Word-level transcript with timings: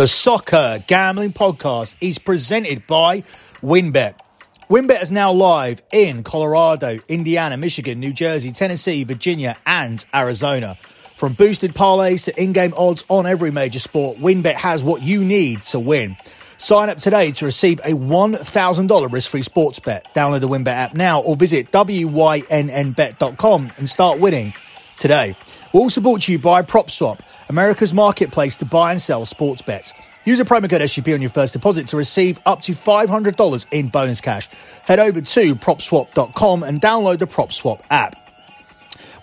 The 0.00 0.08
Soccer 0.08 0.78
Gambling 0.86 1.34
Podcast 1.34 1.94
is 2.00 2.18
presented 2.18 2.86
by 2.86 3.20
WynnBET. 3.60 4.18
WynnBET 4.70 5.02
is 5.02 5.10
now 5.10 5.30
live 5.30 5.82
in 5.92 6.22
Colorado, 6.22 6.98
Indiana, 7.06 7.58
Michigan, 7.58 8.00
New 8.00 8.14
Jersey, 8.14 8.50
Tennessee, 8.50 9.04
Virginia, 9.04 9.56
and 9.66 10.02
Arizona. 10.14 10.76
From 11.16 11.34
boosted 11.34 11.72
parlays 11.72 12.24
to 12.24 12.42
in-game 12.42 12.72
odds 12.78 13.04
on 13.10 13.26
every 13.26 13.50
major 13.50 13.78
sport, 13.78 14.16
WynnBET 14.16 14.54
has 14.54 14.82
what 14.82 15.02
you 15.02 15.22
need 15.22 15.64
to 15.64 15.78
win. 15.78 16.16
Sign 16.56 16.88
up 16.88 16.96
today 16.96 17.32
to 17.32 17.44
receive 17.44 17.78
a 17.80 17.90
$1,000 17.90 19.12
risk-free 19.12 19.42
sports 19.42 19.80
bet. 19.80 20.08
Download 20.14 20.40
the 20.40 20.48
WynnBET 20.48 20.68
app 20.68 20.94
now 20.94 21.20
or 21.20 21.36
visit 21.36 21.70
wynnbet.com 21.72 22.52
and 23.76 23.86
start 23.86 24.18
winning 24.18 24.54
today. 24.96 25.34
We're 25.74 25.82
also 25.82 26.00
brought 26.00 26.22
to 26.22 26.32
you 26.32 26.38
by 26.38 26.62
PropSwap 26.62 27.29
America's 27.50 27.92
marketplace 27.92 28.56
to 28.58 28.64
buy 28.64 28.92
and 28.92 29.00
sell 29.00 29.24
sports 29.24 29.60
bets. 29.60 29.92
Use 30.24 30.38
a 30.38 30.44
promo 30.44 30.70
code 30.70 30.82
SGP 30.82 31.14
on 31.14 31.20
your 31.20 31.30
first 31.30 31.52
deposit 31.52 31.88
to 31.88 31.96
receive 31.96 32.38
up 32.46 32.60
to 32.60 32.72
$500 32.72 33.66
in 33.72 33.88
bonus 33.88 34.20
cash. 34.20 34.48
Head 34.86 35.00
over 35.00 35.20
to 35.20 35.54
propswap.com 35.56 36.62
and 36.62 36.80
download 36.80 37.18
the 37.18 37.24
PropSwap 37.24 37.84
app. 37.90 38.14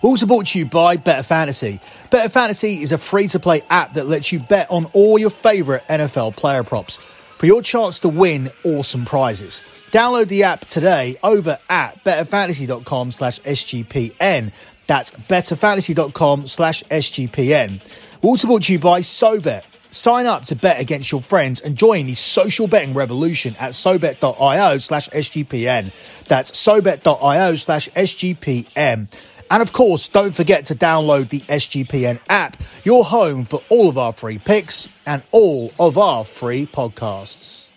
We're 0.02 0.10
also 0.10 0.26
brought 0.26 0.48
to 0.48 0.58
you 0.58 0.66
by 0.66 0.96
Better 0.96 1.22
Fantasy. 1.22 1.80
Better 2.10 2.28
Fantasy 2.28 2.82
is 2.82 2.92
a 2.92 2.98
free 2.98 3.28
to 3.28 3.40
play 3.40 3.62
app 3.70 3.94
that 3.94 4.04
lets 4.04 4.30
you 4.30 4.40
bet 4.40 4.70
on 4.70 4.84
all 4.92 5.18
your 5.18 5.30
favorite 5.30 5.82
NFL 5.88 6.36
player 6.36 6.62
props 6.62 6.98
for 6.98 7.46
your 7.46 7.62
chance 7.62 8.00
to 8.00 8.10
win 8.10 8.50
awesome 8.62 9.06
prizes. 9.06 9.62
Download 9.90 10.28
the 10.28 10.42
app 10.42 10.66
today 10.66 11.16
over 11.22 11.56
at 11.70 11.94
betterfantasy.com 12.04 13.10
slash 13.10 13.40
SGPN. 13.40 14.52
That's 14.86 15.12
betterfantasy.com 15.12 16.46
slash 16.46 16.82
SGPN. 16.84 18.07
Also 18.22 18.48
brought 18.48 18.64
to 18.64 18.72
you 18.72 18.78
by 18.78 19.00
SoBet. 19.00 19.64
Sign 19.92 20.26
up 20.26 20.44
to 20.46 20.56
bet 20.56 20.80
against 20.80 21.10
your 21.10 21.20
friends 21.20 21.60
and 21.60 21.76
join 21.76 22.06
the 22.06 22.14
social 22.14 22.68
betting 22.68 22.94
revolution 22.94 23.54
at 23.58 23.72
sobet.io 23.72 24.78
slash 24.78 25.08
SGPN. 25.08 26.24
That's 26.24 26.50
sobet.io 26.50 27.54
slash 27.54 27.88
SGPN. 27.90 29.08
And 29.50 29.62
of 29.62 29.72
course, 29.72 30.08
don't 30.08 30.34
forget 30.34 30.66
to 30.66 30.74
download 30.74 31.30
the 31.30 31.40
SGPN 31.40 32.20
app, 32.28 32.56
your 32.84 33.04
home 33.04 33.44
for 33.44 33.62
all 33.70 33.88
of 33.88 33.96
our 33.96 34.12
free 34.12 34.38
picks 34.38 34.94
and 35.06 35.22
all 35.30 35.72
of 35.80 35.96
our 35.96 36.24
free 36.24 36.66
podcasts. 36.66 37.67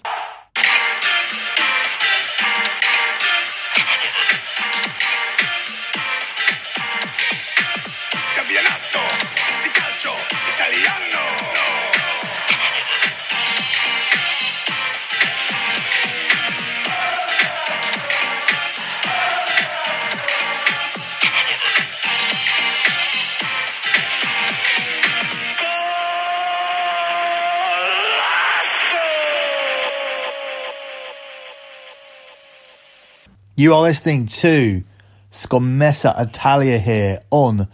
You 33.61 33.75
are 33.75 33.83
listening 33.83 34.25
to 34.25 34.83
Scommessa 35.31 36.19
Italia 36.19 36.79
here 36.79 37.21
on 37.29 37.67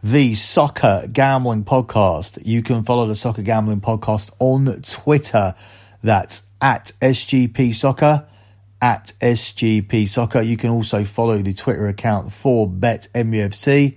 the 0.00 0.36
Soccer 0.36 1.08
Gambling 1.12 1.64
Podcast. 1.64 2.40
You 2.46 2.62
can 2.62 2.84
follow 2.84 3.08
the 3.08 3.16
Soccer 3.16 3.42
Gambling 3.42 3.80
Podcast 3.80 4.30
on 4.38 4.80
Twitter. 4.82 5.56
That's 6.00 6.46
at 6.60 6.92
SGP 7.00 7.74
Soccer, 7.74 8.24
at 8.80 9.14
SGP 9.20 10.06
Soccer. 10.06 10.42
You 10.42 10.56
can 10.56 10.70
also 10.70 11.04
follow 11.04 11.38
the 11.38 11.54
Twitter 11.54 11.88
account 11.88 12.32
for 12.32 12.68
BetMUFC. 12.68 13.96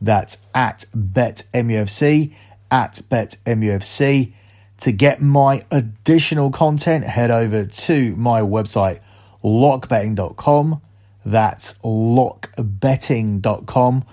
That's 0.00 0.38
at 0.54 0.86
BetMUFC, 0.96 2.32
at 2.70 3.02
BetMUFC. 3.10 4.32
To 4.78 4.92
get 4.92 5.20
my 5.20 5.66
additional 5.70 6.50
content, 6.50 7.04
head 7.04 7.30
over 7.30 7.66
to 7.66 8.16
my 8.16 8.40
website, 8.40 9.00
lockbetting.com 9.44 10.80
that's 11.26 11.74
lockbetting.com, 11.80 14.04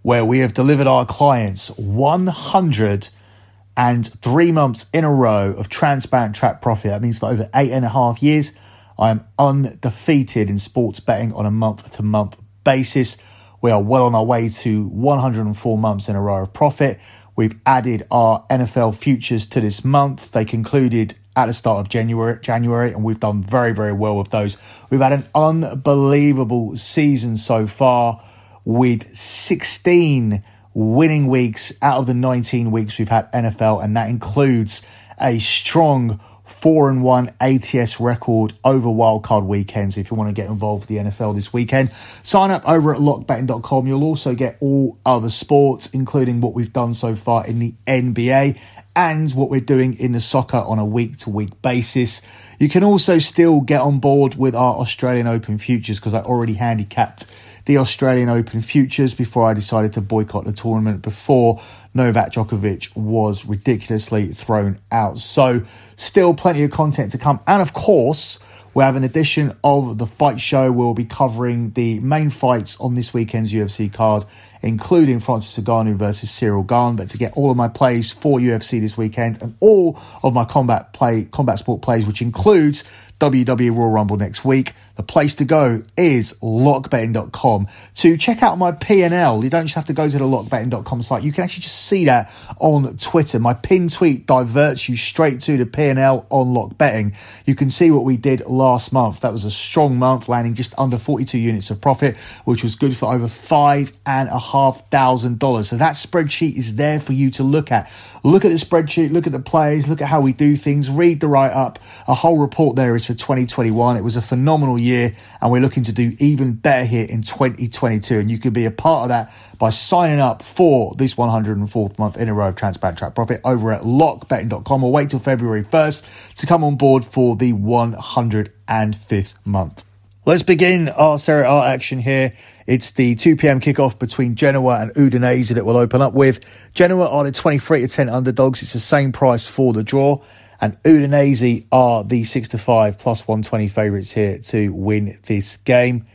where 0.00 0.24
we 0.24 0.38
have 0.38 0.54
delivered 0.54 0.86
our 0.86 1.04
clients 1.04 1.68
103 1.76 4.52
months 4.52 4.86
in 4.94 5.04
a 5.04 5.12
row 5.12 5.52
of 5.52 5.68
transparent 5.68 6.34
track 6.34 6.62
profit. 6.62 6.90
That 6.90 7.02
means 7.02 7.18
for 7.18 7.26
over 7.26 7.50
eight 7.54 7.70
and 7.70 7.84
a 7.84 7.90
half 7.90 8.22
years, 8.22 8.52
I 8.98 9.10
am 9.10 9.26
undefeated 9.38 10.48
in 10.48 10.58
sports 10.58 11.00
betting 11.00 11.34
on 11.34 11.44
a 11.44 11.50
month 11.50 11.92
to 11.96 12.02
month 12.02 12.36
basis. 12.64 13.18
We 13.60 13.70
are 13.70 13.82
well 13.82 14.04
on 14.04 14.14
our 14.14 14.24
way 14.24 14.48
to 14.48 14.86
104 14.86 15.78
months 15.78 16.08
in 16.08 16.16
a 16.16 16.22
row 16.22 16.42
of 16.42 16.54
profit. 16.54 16.98
We've 17.36 17.60
added 17.66 18.06
our 18.10 18.46
NFL 18.48 18.96
futures 18.96 19.44
to 19.46 19.60
this 19.60 19.84
month. 19.84 20.32
They 20.32 20.46
concluded 20.46 21.16
at 21.36 21.46
the 21.46 21.54
start 21.54 21.80
of 21.80 21.88
January, 21.88 22.38
January, 22.40 22.92
and 22.92 23.02
we've 23.02 23.20
done 23.20 23.42
very, 23.42 23.72
very 23.72 23.92
well 23.92 24.16
with 24.16 24.30
those. 24.30 24.56
We've 24.90 25.00
had 25.00 25.12
an 25.12 25.28
unbelievable 25.34 26.76
season 26.76 27.36
so 27.36 27.66
far 27.66 28.22
with 28.64 29.16
16 29.16 30.44
winning 30.74 31.28
weeks 31.28 31.72
out 31.82 31.98
of 31.98 32.06
the 32.06 32.14
19 32.14 32.70
weeks 32.70 32.98
we've 32.98 33.08
had 33.08 33.30
NFL, 33.32 33.82
and 33.82 33.96
that 33.96 34.08
includes 34.08 34.84
a 35.20 35.38
strong 35.38 36.20
four 36.44 36.88
and 36.90 37.02
one 37.02 37.32
ATS 37.40 38.00
record 38.00 38.54
over 38.64 38.88
wildcard 38.88 39.46
weekends. 39.46 39.96
If 39.96 40.10
you 40.10 40.16
want 40.16 40.28
to 40.28 40.34
get 40.34 40.48
involved 40.48 40.82
with 40.82 40.88
the 40.88 41.10
NFL 41.10 41.34
this 41.34 41.52
weekend, 41.52 41.90
sign 42.22 42.50
up 42.50 42.66
over 42.68 42.94
at 42.94 43.00
lockbetting.com. 43.00 43.86
You'll 43.86 44.04
also 44.04 44.34
get 44.34 44.56
all 44.60 44.98
other 45.04 45.30
sports, 45.30 45.88
including 45.88 46.40
what 46.40 46.54
we've 46.54 46.72
done 46.72 46.94
so 46.94 47.16
far 47.16 47.46
in 47.46 47.58
the 47.58 47.74
NBA 47.86 48.58
and 48.96 49.32
what 49.32 49.50
we're 49.50 49.60
doing 49.60 49.94
in 49.98 50.12
the 50.12 50.20
soccer 50.20 50.58
on 50.58 50.78
a 50.78 50.84
week 50.84 51.18
to 51.18 51.30
week 51.30 51.60
basis. 51.62 52.20
You 52.58 52.68
can 52.68 52.84
also 52.84 53.18
still 53.18 53.60
get 53.60 53.80
on 53.80 53.98
board 53.98 54.36
with 54.36 54.54
our 54.54 54.76
Australian 54.76 55.26
Open 55.26 55.58
futures 55.58 55.98
because 55.98 56.14
I 56.14 56.20
already 56.20 56.54
handicapped 56.54 57.26
the 57.66 57.78
Australian 57.78 58.28
Open 58.28 58.62
futures 58.62 59.14
before 59.14 59.48
I 59.48 59.54
decided 59.54 59.92
to 59.94 60.00
boycott 60.00 60.44
the 60.44 60.52
tournament 60.52 61.02
before 61.02 61.62
Novak 61.94 62.32
Djokovic 62.32 62.94
was 62.96 63.46
ridiculously 63.46 64.28
thrown 64.28 64.78
out. 64.92 65.18
So, 65.18 65.62
still 65.96 66.34
plenty 66.34 66.62
of 66.62 66.70
content 66.70 67.12
to 67.12 67.18
come. 67.18 67.40
And 67.46 67.62
of 67.62 67.72
course, 67.72 68.38
we 68.74 68.82
have 68.82 68.96
an 68.96 69.04
edition 69.04 69.56
of 69.62 69.98
the 69.98 70.06
fight 70.06 70.40
show. 70.40 70.72
We'll 70.72 70.94
be 70.94 71.04
covering 71.04 71.70
the 71.70 72.00
main 72.00 72.30
fights 72.30 72.78
on 72.80 72.96
this 72.96 73.14
weekend's 73.14 73.52
UFC 73.52 73.92
card, 73.92 74.24
including 74.64 75.20
Francis 75.20 75.62
Ngannou 75.62 75.96
versus 75.96 76.30
Cyril 76.30 76.62
Gane. 76.62 76.96
But 76.96 77.10
to 77.10 77.18
get 77.18 77.34
all 77.34 77.50
of 77.50 77.56
my 77.56 77.68
plays 77.68 78.10
for 78.10 78.38
UFC 78.38 78.80
this 78.80 78.96
weekend 78.96 79.40
and 79.42 79.54
all 79.60 79.98
of 80.22 80.32
my 80.32 80.46
combat 80.46 80.92
play, 80.94 81.26
combat 81.30 81.58
sport 81.58 81.82
plays, 81.82 82.06
which 82.06 82.22
includes 82.22 82.82
WWE 83.20 83.76
Royal 83.76 83.90
Rumble 83.90 84.16
next 84.16 84.44
week, 84.44 84.72
the 84.96 85.02
place 85.02 85.34
to 85.36 85.44
go 85.44 85.82
is 85.96 86.34
lockbetting.com 86.34 87.68
to 87.96 88.16
check 88.16 88.42
out 88.42 88.58
my 88.58 88.70
P&L. 88.72 89.42
You 89.42 89.50
don't 89.50 89.64
just 89.66 89.74
have 89.74 89.86
to 89.86 89.92
go 89.92 90.08
to 90.08 90.18
the 90.18 90.24
lockbetting.com 90.24 91.02
site. 91.02 91.22
You 91.22 91.32
can 91.32 91.44
actually 91.44 91.62
just 91.62 91.86
see 91.86 92.04
that 92.04 92.32
on 92.58 92.96
Twitter. 92.98 93.38
My 93.38 93.54
pin 93.54 93.88
tweet 93.88 94.26
diverts 94.26 94.88
you 94.88 94.96
straight 94.96 95.40
to 95.42 95.56
the 95.56 95.66
P&L 95.66 96.26
on 96.30 96.46
lockbetting. 96.48 97.14
You 97.44 97.54
can 97.54 97.70
see 97.70 97.90
what 97.90 98.04
we 98.04 98.16
did 98.16 98.46
last 98.46 98.92
month. 98.92 99.20
That 99.20 99.32
was 99.32 99.44
a 99.44 99.50
strong 99.50 99.96
month, 99.98 100.28
landing 100.28 100.54
just 100.54 100.74
under 100.78 100.98
42 100.98 101.38
units 101.38 101.70
of 101.70 101.80
profit, 101.80 102.16
which 102.44 102.62
was 102.62 102.76
good 102.76 102.96
for 102.96 103.12
over 103.12 103.28
five 103.28 103.92
and 104.06 104.28
a 104.28 104.38
half 104.38 104.53
thousand 104.54 105.38
dollars. 105.38 105.68
So 105.68 105.76
that 105.76 105.94
spreadsheet 105.94 106.56
is 106.56 106.76
there 106.76 107.00
for 107.00 107.12
you 107.12 107.30
to 107.32 107.42
look 107.42 107.72
at. 107.72 107.90
Look 108.22 108.44
at 108.44 108.48
the 108.48 108.54
spreadsheet, 108.54 109.12
look 109.12 109.26
at 109.26 109.32
the 109.32 109.38
plays, 109.40 109.86
look 109.86 110.00
at 110.00 110.08
how 110.08 110.20
we 110.20 110.32
do 110.32 110.56
things, 110.56 110.88
read 110.88 111.20
the 111.20 111.28
write 111.28 111.52
up. 111.52 111.78
A 112.08 112.14
whole 112.14 112.38
report 112.38 112.76
there 112.76 112.96
is 112.96 113.04
for 113.04 113.14
2021. 113.14 113.96
It 113.96 114.02
was 114.02 114.16
a 114.16 114.22
phenomenal 114.22 114.78
year, 114.78 115.14
and 115.42 115.50
we're 115.50 115.60
looking 115.60 115.82
to 115.82 115.92
do 115.92 116.16
even 116.18 116.52
better 116.52 116.84
here 116.84 117.04
in 117.04 117.22
2022. 117.22 118.18
And 118.18 118.30
you 118.30 118.38
can 118.38 118.52
be 118.52 118.64
a 118.64 118.70
part 118.70 119.02
of 119.02 119.08
that 119.08 119.32
by 119.58 119.70
signing 119.70 120.20
up 120.20 120.42
for 120.42 120.94
this 120.94 121.14
104th 121.14 121.98
month 121.98 122.16
in 122.16 122.28
a 122.28 122.34
row 122.34 122.48
of 122.48 122.56
Transparent 122.56 122.98
Track 122.98 123.14
Profit 123.14 123.40
over 123.44 123.72
at 123.72 123.82
lockbetting.com 123.82 124.84
or 124.84 124.92
wait 124.92 125.10
till 125.10 125.18
February 125.18 125.64
1st 125.64 126.34
to 126.36 126.46
come 126.46 126.64
on 126.64 126.76
board 126.76 127.04
for 127.04 127.36
the 127.36 127.52
105th 127.52 129.32
month. 129.44 129.84
Let's 130.26 130.42
begin 130.42 130.88
our 130.88 131.18
Serie 131.18 131.44
A 131.44 131.66
action 131.66 131.98
here. 131.98 132.32
It's 132.66 132.92
the 132.92 133.14
2 133.14 133.36
p.m. 133.36 133.60
kickoff 133.60 133.98
between 133.98 134.36
Genoa 134.36 134.80
and 134.80 134.90
Udinese 134.94 135.50
that 135.50 135.66
we'll 135.66 135.76
open 135.76 136.00
up 136.00 136.14
with. 136.14 136.40
Genoa 136.72 137.10
are 137.10 137.24
the 137.24 137.30
23 137.30 137.82
to 137.82 137.88
10 137.88 138.08
underdogs. 138.08 138.62
It's 138.62 138.72
the 138.72 138.80
same 138.80 139.12
price 139.12 139.46
for 139.46 139.74
the 139.74 139.84
draw. 139.84 140.24
And 140.62 140.82
Udinese 140.82 141.66
are 141.70 142.04
the 142.04 142.24
6 142.24 142.48
to 142.48 142.58
5 142.58 142.96
plus 142.96 143.28
120 143.28 143.68
favourites 143.68 144.12
here 144.12 144.38
to 144.38 144.72
win 144.72 145.18
this 145.24 145.58
game. 145.58 146.06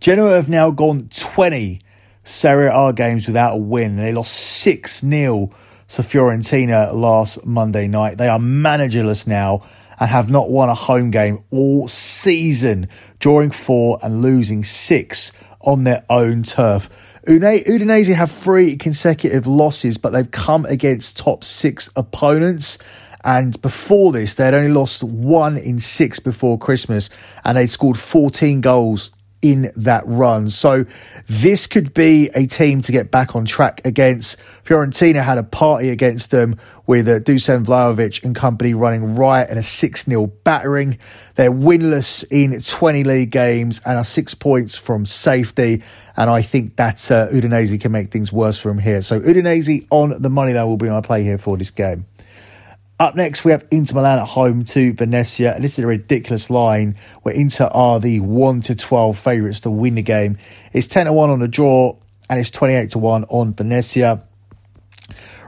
Genoa 0.00 0.34
have 0.34 0.50
now 0.50 0.70
gone 0.70 1.08
20 1.08 1.80
Serie 2.24 2.68
A 2.70 2.92
games 2.92 3.26
without 3.26 3.54
a 3.54 3.58
win. 3.58 3.96
They 3.96 4.12
lost 4.12 4.34
6 4.34 5.00
0 5.00 5.50
to 5.88 6.02
Fiorentina 6.02 6.92
last 6.92 7.46
Monday 7.46 7.88
night. 7.88 8.18
They 8.18 8.28
are 8.28 8.38
managerless 8.38 9.26
now 9.26 9.66
and 9.98 10.10
have 10.10 10.30
not 10.30 10.50
won 10.50 10.68
a 10.68 10.74
home 10.74 11.10
game 11.10 11.42
all 11.50 11.88
season, 11.88 12.88
drawing 13.18 13.50
four 13.50 13.98
and 14.02 14.22
losing 14.22 14.64
six 14.64 15.32
on 15.60 15.84
their 15.84 16.04
own 16.08 16.42
turf. 16.42 16.88
Udinese 17.26 18.14
have 18.14 18.30
three 18.30 18.76
consecutive 18.76 19.46
losses, 19.46 19.98
but 19.98 20.10
they've 20.10 20.30
come 20.30 20.64
against 20.66 21.16
top 21.16 21.42
six 21.42 21.90
opponents. 21.96 22.78
And 23.24 23.60
before 23.60 24.12
this, 24.12 24.34
they 24.34 24.44
had 24.44 24.54
only 24.54 24.70
lost 24.70 25.02
one 25.02 25.56
in 25.56 25.80
six 25.80 26.20
before 26.20 26.58
Christmas, 26.58 27.10
and 27.44 27.58
they'd 27.58 27.70
scored 27.70 27.98
14 27.98 28.60
goals 28.60 29.10
in 29.50 29.70
that 29.76 30.02
run. 30.06 30.50
So 30.50 30.84
this 31.28 31.66
could 31.66 31.94
be 31.94 32.30
a 32.34 32.46
team 32.46 32.82
to 32.82 32.92
get 32.92 33.10
back 33.10 33.36
on 33.36 33.44
track 33.44 33.80
against. 33.84 34.38
Fiorentina 34.64 35.22
had 35.22 35.38
a 35.38 35.42
party 35.42 35.90
against 35.90 36.30
them 36.30 36.58
with 36.86 37.08
uh, 37.08 37.20
Dusan 37.20 37.64
Vlahovic 37.64 38.24
and 38.24 38.34
company 38.34 38.74
running 38.74 39.14
riot 39.14 39.48
and 39.50 39.58
a 39.58 39.62
6 39.62 40.04
0 40.04 40.26
battering. 40.44 40.98
They're 41.36 41.52
winless 41.52 42.24
in 42.30 42.60
20 42.60 43.04
league 43.04 43.30
games 43.30 43.80
and 43.84 43.98
are 43.98 44.04
six 44.04 44.34
points 44.34 44.74
from 44.74 45.06
safety. 45.06 45.82
And 46.16 46.30
I 46.30 46.42
think 46.42 46.76
that 46.76 47.10
uh, 47.10 47.28
Udinese 47.28 47.80
can 47.80 47.92
make 47.92 48.10
things 48.10 48.32
worse 48.32 48.58
for 48.58 48.68
them 48.68 48.78
here. 48.78 49.02
So 49.02 49.20
Udinese 49.20 49.86
on 49.90 50.20
the 50.20 50.30
money 50.30 50.52
that 50.52 50.64
will 50.64 50.78
be 50.78 50.88
my 50.88 51.00
play 51.02 51.22
here 51.22 51.38
for 51.38 51.56
this 51.56 51.70
game. 51.70 52.06
Up 52.98 53.14
next, 53.14 53.44
we 53.44 53.50
have 53.50 53.66
Inter 53.70 53.96
Milan 53.96 54.20
at 54.20 54.28
home 54.28 54.64
to 54.64 54.94
Venezia. 54.94 55.54
And 55.54 55.62
this 55.62 55.78
is 55.78 55.84
a 55.84 55.86
ridiculous 55.86 56.48
line 56.48 56.96
where 57.22 57.34
Inter 57.34 57.68
are 57.70 58.00
the 58.00 58.20
1 58.20 58.62
to 58.62 58.74
12 58.74 59.18
favourites 59.18 59.60
to 59.60 59.70
win 59.70 59.96
the 59.96 60.02
game. 60.02 60.38
It's 60.72 60.86
10 60.86 61.04
to 61.04 61.12
1 61.12 61.28
on 61.28 61.38
the 61.38 61.48
draw 61.48 61.96
and 62.30 62.40
it's 62.40 62.50
28 62.50 62.92
to 62.92 62.98
1 62.98 63.24
on 63.24 63.52
Venezia. 63.52 64.22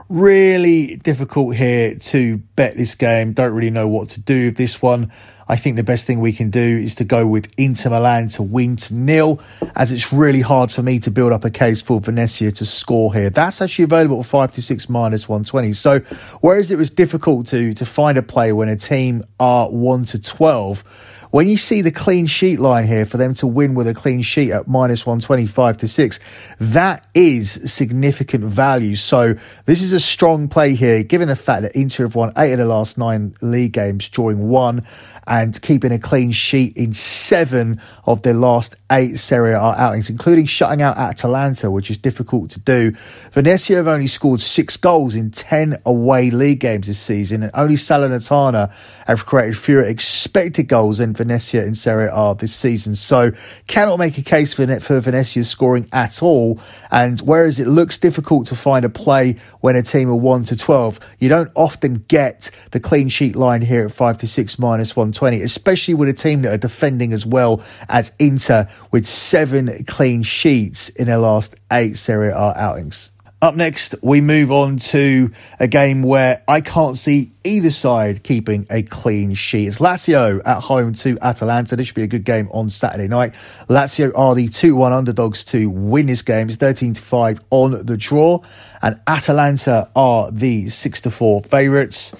Really 0.09 0.95
difficult 0.95 1.55
here 1.55 1.93
to 1.93 2.37
bet 2.55 2.75
this 2.75 2.95
game. 2.95 3.33
Don't 3.33 3.53
really 3.53 3.69
know 3.69 3.87
what 3.87 4.09
to 4.09 4.19
do 4.19 4.47
with 4.47 4.57
this 4.57 4.81
one. 4.81 5.11
I 5.47 5.55
think 5.55 5.75
the 5.75 5.83
best 5.83 6.05
thing 6.05 6.19
we 6.19 6.33
can 6.33 6.49
do 6.49 6.59
is 6.59 6.95
to 6.95 7.03
go 7.03 7.27
with 7.27 7.47
Inter 7.57 7.91
Milan 7.91 8.27
to 8.29 8.41
win 8.41 8.75
to 8.77 8.95
nil, 8.95 9.39
as 9.75 9.91
it's 9.91 10.11
really 10.11 10.41
hard 10.41 10.71
for 10.71 10.81
me 10.81 10.97
to 11.01 11.11
build 11.11 11.31
up 11.31 11.45
a 11.45 11.51
case 11.51 11.83
for 11.83 12.01
Venezia 12.01 12.51
to 12.53 12.65
score 12.65 13.13
here. 13.13 13.29
That's 13.29 13.61
actually 13.61 13.83
available 13.83 14.19
at 14.21 14.25
five 14.25 14.51
to 14.53 14.63
six 14.63 14.89
minus 14.89 15.29
one 15.29 15.43
twenty. 15.43 15.73
So 15.73 15.99
whereas 16.41 16.71
it 16.71 16.79
was 16.79 16.89
difficult 16.89 17.45
to 17.47 17.75
to 17.75 17.85
find 17.85 18.17
a 18.17 18.23
play 18.23 18.51
when 18.51 18.67
a 18.67 18.75
team 18.75 19.23
are 19.39 19.69
one 19.69 20.05
to 20.05 20.19
twelve 20.19 20.83
when 21.31 21.47
you 21.47 21.57
see 21.57 21.81
the 21.81 21.91
clean 21.91 22.25
sheet 22.25 22.59
line 22.59 22.87
here 22.87 23.05
for 23.05 23.17
them 23.17 23.33
to 23.35 23.47
win 23.47 23.75
with 23.75 23.87
a 23.87 23.93
clean 23.93 24.21
sheet 24.21 24.51
at 24.51 24.67
minus 24.67 25.05
125 25.05 25.77
to 25.77 25.87
6, 25.87 26.19
that 26.59 27.05
is 27.13 27.51
significant 27.71 28.45
value. 28.45 28.95
So 28.95 29.35
this 29.65 29.81
is 29.81 29.93
a 29.93 29.99
strong 29.99 30.47
play 30.47 30.73
here, 30.73 31.03
given 31.03 31.27
the 31.27 31.35
fact 31.35 31.61
that 31.61 31.75
Inter 31.75 32.05
have 32.05 32.15
won 32.15 32.33
eight 32.37 32.53
of 32.53 32.57
the 32.57 32.65
last 32.65 32.97
nine 32.97 33.35
league 33.41 33.73
games, 33.73 34.09
drawing 34.09 34.49
one 34.49 34.85
and 35.29 35.61
keeping 35.61 35.91
a 35.91 35.99
clean 35.99 36.31
sheet 36.31 36.75
in 36.75 36.91
seven 36.91 37.79
of 38.05 38.23
their 38.23 38.33
last 38.33 38.75
eight 38.91 39.19
Serie 39.19 39.53
A 39.53 39.59
outings, 39.59 40.09
including 40.09 40.47
shutting 40.47 40.81
out 40.81 40.97
Atalanta, 40.97 41.69
which 41.69 41.91
is 41.91 41.99
difficult 41.99 42.49
to 42.49 42.59
do. 42.59 42.93
Venezia 43.31 43.77
have 43.77 43.87
only 43.87 44.07
scored 44.07 44.41
six 44.41 44.75
goals 44.75 45.13
in 45.13 45.29
10 45.29 45.81
away 45.85 46.31
league 46.31 46.59
games 46.59 46.87
this 46.87 46.99
season, 46.99 47.43
and 47.43 47.51
only 47.53 47.75
Salernitana 47.75 48.73
have 49.05 49.27
created 49.27 49.55
fewer 49.55 49.83
expected 49.83 50.67
goals 50.67 50.97
than 50.97 51.13
Venezia 51.19 51.65
in 51.65 51.75
Serie 51.75 52.09
A 52.11 52.33
this 52.33 52.55
season. 52.55 52.95
So 52.95 53.31
cannot 53.67 53.99
make 53.99 54.17
a 54.17 54.21
case 54.21 54.53
for, 54.53 54.79
for 54.79 55.01
Venezia 55.01 55.43
scoring 55.43 55.87
at 55.91 56.23
all. 56.23 56.59
And 56.91 57.19
whereas 57.19 57.59
it 57.59 57.67
looks 57.67 57.97
difficult 57.97 58.47
to 58.47 58.55
find 58.55 58.85
a 58.85 58.89
play 58.89 59.35
when 59.59 59.75
a 59.75 59.83
team 59.83 60.09
are 60.09 60.15
1 60.15 60.45
to 60.45 60.55
12, 60.55 60.99
you 61.19 61.27
don't 61.27 61.51
often 61.55 62.05
get 62.07 62.49
the 62.71 62.79
clean 62.79 63.09
sheet 63.09 63.35
line 63.35 63.61
here 63.61 63.85
at 63.85 63.91
5 63.91 64.17
to 64.19 64.27
6 64.27 64.59
minus 64.59 64.95
120, 64.95 65.41
especially 65.41 65.93
with 65.93 66.07
a 66.07 66.13
team 66.13 66.43
that 66.43 66.53
are 66.53 66.57
defending 66.57 67.11
as 67.11 67.25
well 67.25 67.61
as 67.89 68.13
Inter 68.17 68.69
with 68.91 69.05
seven 69.05 69.83
clean 69.85 70.23
sheets 70.23 70.87
in 70.89 71.07
their 71.07 71.17
last 71.17 71.53
eight 71.71 71.97
Serie 71.97 72.31
A 72.31 72.53
outings. 72.55 73.11
Up 73.41 73.55
next, 73.55 73.95
we 74.01 74.19
move 74.19 74.51
on 74.51 74.75
to 74.77 75.31
a 75.61 75.67
game 75.67 76.03
where 76.03 76.43
I 76.45 76.59
can't 76.59 76.97
see 76.97 77.31
either 77.45 77.71
side 77.71 78.21
keeping 78.21 78.67
a 78.69 78.81
clean 78.83 79.33
sheet. 79.33 79.67
It's 79.67 79.79
Lazio 79.79 80.41
at 80.45 80.61
home 80.63 80.93
to 80.95 81.17
Atalanta. 81.21 81.77
This 81.77 81.87
should 81.87 81.95
be 81.95 82.03
a 82.03 82.07
good 82.07 82.25
game 82.25 82.49
on 82.51 82.69
Saturday 82.69 83.07
night. 83.07 83.33
Lazio 83.69 84.11
are 84.13 84.35
the 84.35 84.49
2 84.49 84.75
1 84.75 84.91
underdogs 84.91 85.45
to 85.45 85.69
win 85.69 86.07
this 86.07 86.21
game. 86.21 86.49
It's 86.49 86.57
13 86.57 86.95
to 86.95 87.01
5 87.01 87.39
on 87.49 87.85
the 87.85 87.95
draw. 87.95 88.41
And 88.81 88.99
Atalanta 89.07 89.89
are 89.95 90.29
the 90.31 90.67
6 90.67 91.01
to 91.01 91.09
4 91.09 91.43
favourites. 91.43 92.13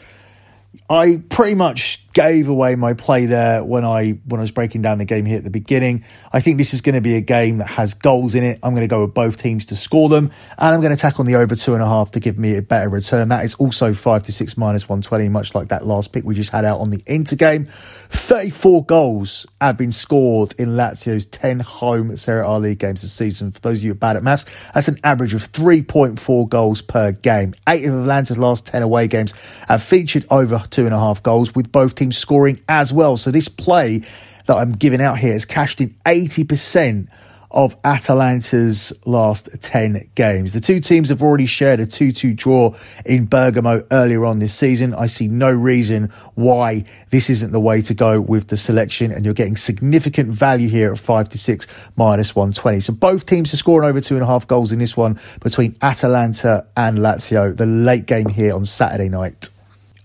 I 0.89 1.21
pretty 1.29 1.55
much 1.55 2.05
gave 2.13 2.49
away 2.49 2.75
my 2.75 2.93
play 2.93 3.25
there 3.25 3.63
when 3.63 3.85
I 3.85 4.19
when 4.25 4.39
I 4.39 4.43
was 4.43 4.51
breaking 4.51 4.81
down 4.81 4.97
the 4.97 5.05
game 5.05 5.25
here 5.25 5.37
at 5.37 5.43
the 5.43 5.49
beginning. 5.49 6.03
I 6.33 6.39
think 6.39 6.57
this 6.57 6.73
is 6.73 6.81
going 6.81 6.95
to 6.95 7.01
be 7.01 7.15
a 7.15 7.21
game 7.21 7.59
that 7.59 7.67
has 7.67 7.93
goals 7.93 8.35
in 8.35 8.43
it. 8.43 8.59
I'm 8.63 8.73
going 8.73 8.81
to 8.81 8.87
go 8.87 9.05
with 9.05 9.13
both 9.13 9.41
teams 9.41 9.67
to 9.67 9.75
score 9.75 10.09
them, 10.09 10.31
and 10.57 10.73
I'm 10.73 10.81
going 10.81 10.95
to 10.95 10.99
tack 10.99 11.19
on 11.19 11.25
the 11.25 11.35
over 11.35 11.55
two 11.55 11.73
and 11.73 11.83
a 11.83 11.85
half 11.85 12.11
to 12.11 12.19
give 12.19 12.37
me 12.37 12.57
a 12.57 12.61
better 12.61 12.89
return. 12.89 13.29
That 13.29 13.45
is 13.45 13.55
also 13.55 13.93
five 13.93 14.23
to 14.23 14.31
six 14.31 14.57
minus 14.57 14.89
one 14.89 15.01
twenty, 15.01 15.29
much 15.29 15.53
like 15.53 15.69
that 15.69 15.85
last 15.85 16.11
pick 16.11 16.23
we 16.23 16.35
just 16.35 16.49
had 16.49 16.65
out 16.65 16.79
on 16.79 16.89
the 16.89 17.03
Inter 17.05 17.35
game. 17.35 17.67
Thirty 18.09 18.49
four 18.49 18.83
goals 18.83 19.45
have 19.61 19.77
been 19.77 19.91
scored 19.91 20.55
in 20.57 20.69
Lazio's 20.69 21.25
ten 21.25 21.59
home 21.59 22.15
Serie 22.17 22.43
A 22.43 22.57
league 22.57 22.79
games 22.79 23.03
this 23.03 23.13
season. 23.13 23.51
For 23.51 23.59
those 23.59 23.77
of 23.77 23.83
you 23.83 23.89
who 23.89 23.93
are 23.93 23.99
bad 23.99 24.17
at 24.17 24.23
maths, 24.23 24.45
that's 24.73 24.87
an 24.87 24.99
average 25.03 25.33
of 25.33 25.43
three 25.43 25.83
point 25.83 26.19
four 26.19 26.47
goals 26.47 26.81
per 26.81 27.11
game. 27.11 27.53
Eight 27.67 27.85
of 27.85 27.93
Atalanta's 27.93 28.37
last 28.37 28.65
ten 28.65 28.81
away 28.81 29.07
games 29.07 29.33
have 29.67 29.83
featured 29.83 30.25
over 30.31 30.63
two 30.69 30.85
and 30.85 30.93
a 30.93 30.97
half 30.97 31.21
goals, 31.21 31.53
with 31.53 31.71
both 31.71 31.95
teams 31.99 32.17
scoring 32.17 32.61
as 32.67 32.91
well. 32.91 33.17
So 33.17 33.31
this 33.31 33.47
play 33.47 34.03
that 34.47 34.55
I'm 34.55 34.71
giving 34.71 35.01
out 35.01 35.19
here 35.19 35.33
has 35.33 35.45
cashed 35.45 35.79
in 35.79 35.95
80% 36.05 37.07
of 37.51 37.75
Atalanta's 37.83 38.93
last 39.05 39.49
10 39.61 40.11
games. 40.13 40.53
The 40.53 40.61
two 40.61 40.79
teams 40.79 41.09
have 41.09 41.23
already 41.23 41.47
shared 41.47 41.79
a 41.79 41.85
2 41.85 42.11
2 42.11 42.33
draw 42.33 42.75
in 43.05 43.25
Bergamo 43.25 43.83
earlier 43.91 44.25
on 44.25 44.39
this 44.39 44.53
season. 44.53 44.93
I 44.93 45.07
see 45.07 45.27
no 45.27 45.51
reason 45.51 46.11
why 46.35 46.85
this 47.09 47.29
isn't 47.29 47.51
the 47.51 47.59
way 47.59 47.81
to 47.83 47.93
go 47.93 48.21
with 48.21 48.49
the 48.49 48.57
selection, 48.57 49.11
and 49.11 49.25
you're 49.25 49.33
getting 49.33 49.57
significant 49.57 50.29
value 50.29 50.69
here 50.69 50.91
at 50.91 50.99
5 50.99 51.29
to 51.29 51.37
6 51.37 51.67
minus 51.95 52.35
120. 52.35 52.81
So 52.81 52.93
both 52.93 53.25
teams 53.25 53.53
are 53.53 53.57
scoring 53.57 53.89
over 53.89 53.99
two 53.99 54.15
and 54.15 54.23
a 54.23 54.27
half 54.27 54.47
goals 54.47 54.71
in 54.71 54.79
this 54.79 54.95
one 54.95 55.19
between 55.41 55.75
Atalanta 55.81 56.67
and 56.77 56.99
Lazio, 56.99 57.55
the 57.55 57.65
late 57.65 58.05
game 58.05 58.29
here 58.29 58.53
on 58.53 58.65
Saturday 58.65 59.09
night. 59.09 59.49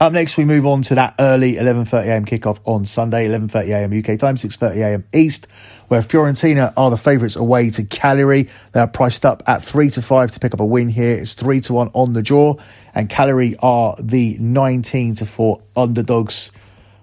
Up 0.00 0.12
next, 0.12 0.36
we 0.36 0.44
move 0.44 0.66
on 0.66 0.82
to 0.82 0.96
that 0.96 1.14
early 1.20 1.54
11.30am 1.54 2.26
kickoff 2.26 2.58
on 2.64 2.84
Sunday, 2.84 3.28
11.30am 3.28 3.96
UK 3.96 4.18
time, 4.18 4.34
6.30am 4.34 5.04
East, 5.14 5.46
where 5.86 6.02
Fiorentina 6.02 6.72
are 6.76 6.90
the 6.90 6.96
favourites 6.96 7.36
away 7.36 7.70
to 7.70 7.84
Cagliari. 7.84 8.48
They 8.72 8.80
are 8.80 8.88
priced 8.88 9.24
up 9.24 9.44
at 9.46 9.62
3 9.62 9.90
to 9.90 10.02
5 10.02 10.32
to 10.32 10.40
pick 10.40 10.52
up 10.52 10.58
a 10.58 10.64
win 10.64 10.88
here. 10.88 11.14
It's 11.18 11.34
3 11.34 11.60
to 11.62 11.74
1 11.74 11.90
on 11.92 12.12
the 12.12 12.22
draw, 12.22 12.56
and 12.92 13.08
Cagliari 13.08 13.54
are 13.60 13.94
the 14.00 14.36
19 14.38 15.14
to 15.14 15.26
4 15.26 15.62
underdogs. 15.76 16.50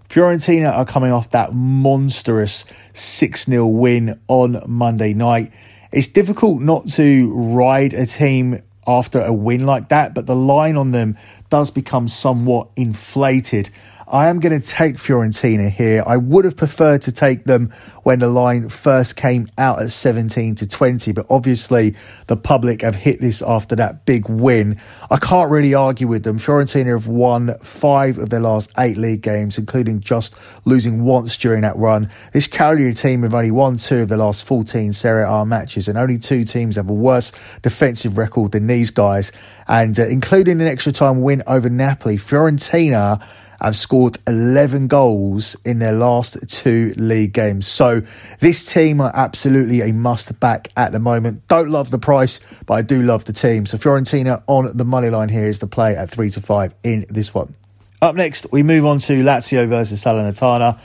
Fiorentina 0.09 0.73
are 0.73 0.85
coming 0.85 1.13
off 1.13 1.29
that 1.29 1.53
monstrous 1.53 2.65
6 2.93 3.45
0 3.45 3.67
win 3.67 4.19
on 4.27 4.61
Monday 4.67 5.13
night. 5.13 5.53
It's 5.93 6.09
difficult 6.09 6.61
not 6.61 6.89
to 6.89 7.31
ride 7.33 7.93
a 7.93 8.05
team 8.05 8.61
after 8.85 9.21
a 9.21 9.31
win 9.31 9.65
like 9.65 9.89
that, 9.89 10.13
but 10.13 10.25
the 10.25 10.35
line 10.35 10.75
on 10.75 10.89
them 10.89 11.17
does 11.51 11.69
become 11.69 12.07
somewhat 12.07 12.69
inflated. 12.75 13.69
I 14.11 14.27
am 14.27 14.41
going 14.41 14.59
to 14.59 14.67
take 14.67 14.97
Fiorentina 14.97 15.71
here. 15.71 16.03
I 16.05 16.17
would 16.17 16.43
have 16.43 16.57
preferred 16.57 17.01
to 17.03 17.13
take 17.13 17.45
them 17.45 17.73
when 18.03 18.19
the 18.19 18.27
line 18.27 18.67
first 18.67 19.15
came 19.15 19.47
out 19.57 19.81
at 19.81 19.89
17 19.89 20.55
to 20.55 20.67
20, 20.67 21.13
but 21.13 21.25
obviously 21.29 21.95
the 22.27 22.35
public 22.35 22.81
have 22.81 22.95
hit 22.95 23.21
this 23.21 23.41
after 23.41 23.73
that 23.77 24.05
big 24.05 24.27
win. 24.27 24.77
I 25.09 25.15
can't 25.15 25.49
really 25.49 25.73
argue 25.73 26.09
with 26.09 26.25
them. 26.25 26.39
Fiorentina 26.39 26.87
have 26.87 27.07
won 27.07 27.57
five 27.59 28.17
of 28.17 28.29
their 28.29 28.41
last 28.41 28.69
eight 28.77 28.97
league 28.97 29.21
games, 29.21 29.57
including 29.57 30.01
just 30.01 30.35
losing 30.65 31.05
once 31.05 31.37
during 31.37 31.61
that 31.61 31.77
run. 31.77 32.09
This 32.33 32.47
Cagliari 32.47 32.93
team 32.93 33.23
have 33.23 33.33
only 33.33 33.51
won 33.51 33.77
two 33.77 33.99
of 33.99 34.09
the 34.09 34.17
last 34.17 34.43
14 34.43 34.91
Serie 34.91 35.23
A 35.25 35.45
matches, 35.45 35.87
and 35.87 35.97
only 35.97 36.19
two 36.19 36.43
teams 36.43 36.75
have 36.75 36.89
a 36.89 36.93
worse 36.93 37.31
defensive 37.61 38.17
record 38.17 38.51
than 38.51 38.67
these 38.67 38.91
guys. 38.91 39.31
And 39.69 39.97
uh, 39.97 40.05
including 40.07 40.59
an 40.59 40.67
extra 40.67 40.91
time 40.91 41.21
win 41.21 41.43
over 41.47 41.69
Napoli, 41.69 42.17
Fiorentina 42.17 43.25
have 43.65 43.75
scored 43.75 44.17
11 44.27 44.87
goals 44.87 45.55
in 45.63 45.79
their 45.79 45.93
last 45.93 46.37
two 46.49 46.93
league 46.97 47.33
games. 47.33 47.67
So 47.67 48.01
this 48.39 48.65
team 48.65 48.99
are 49.01 49.11
absolutely 49.13 49.81
a 49.81 49.93
must 49.93 50.39
back 50.39 50.69
at 50.75 50.91
the 50.91 50.99
moment. 50.99 51.47
Don't 51.47 51.69
love 51.69 51.91
the 51.91 51.99
price, 51.99 52.39
but 52.65 52.73
I 52.73 52.81
do 52.81 53.03
love 53.03 53.25
the 53.25 53.33
team. 53.33 53.65
So 53.65 53.77
Fiorentina 53.77 54.41
on 54.47 54.75
the 54.75 54.85
money 54.85 55.09
line 55.09 55.29
here 55.29 55.47
is 55.47 55.59
the 55.59 55.67
play 55.67 55.95
at 55.95 56.09
3 56.09 56.31
to 56.31 56.41
5 56.41 56.73
in 56.83 57.05
this 57.09 57.33
one. 57.33 57.53
Up 58.01 58.15
next, 58.15 58.51
we 58.51 58.63
move 58.63 58.85
on 58.85 58.97
to 58.99 59.23
Lazio 59.23 59.67
versus 59.67 60.03
Salernitana, 60.03 60.79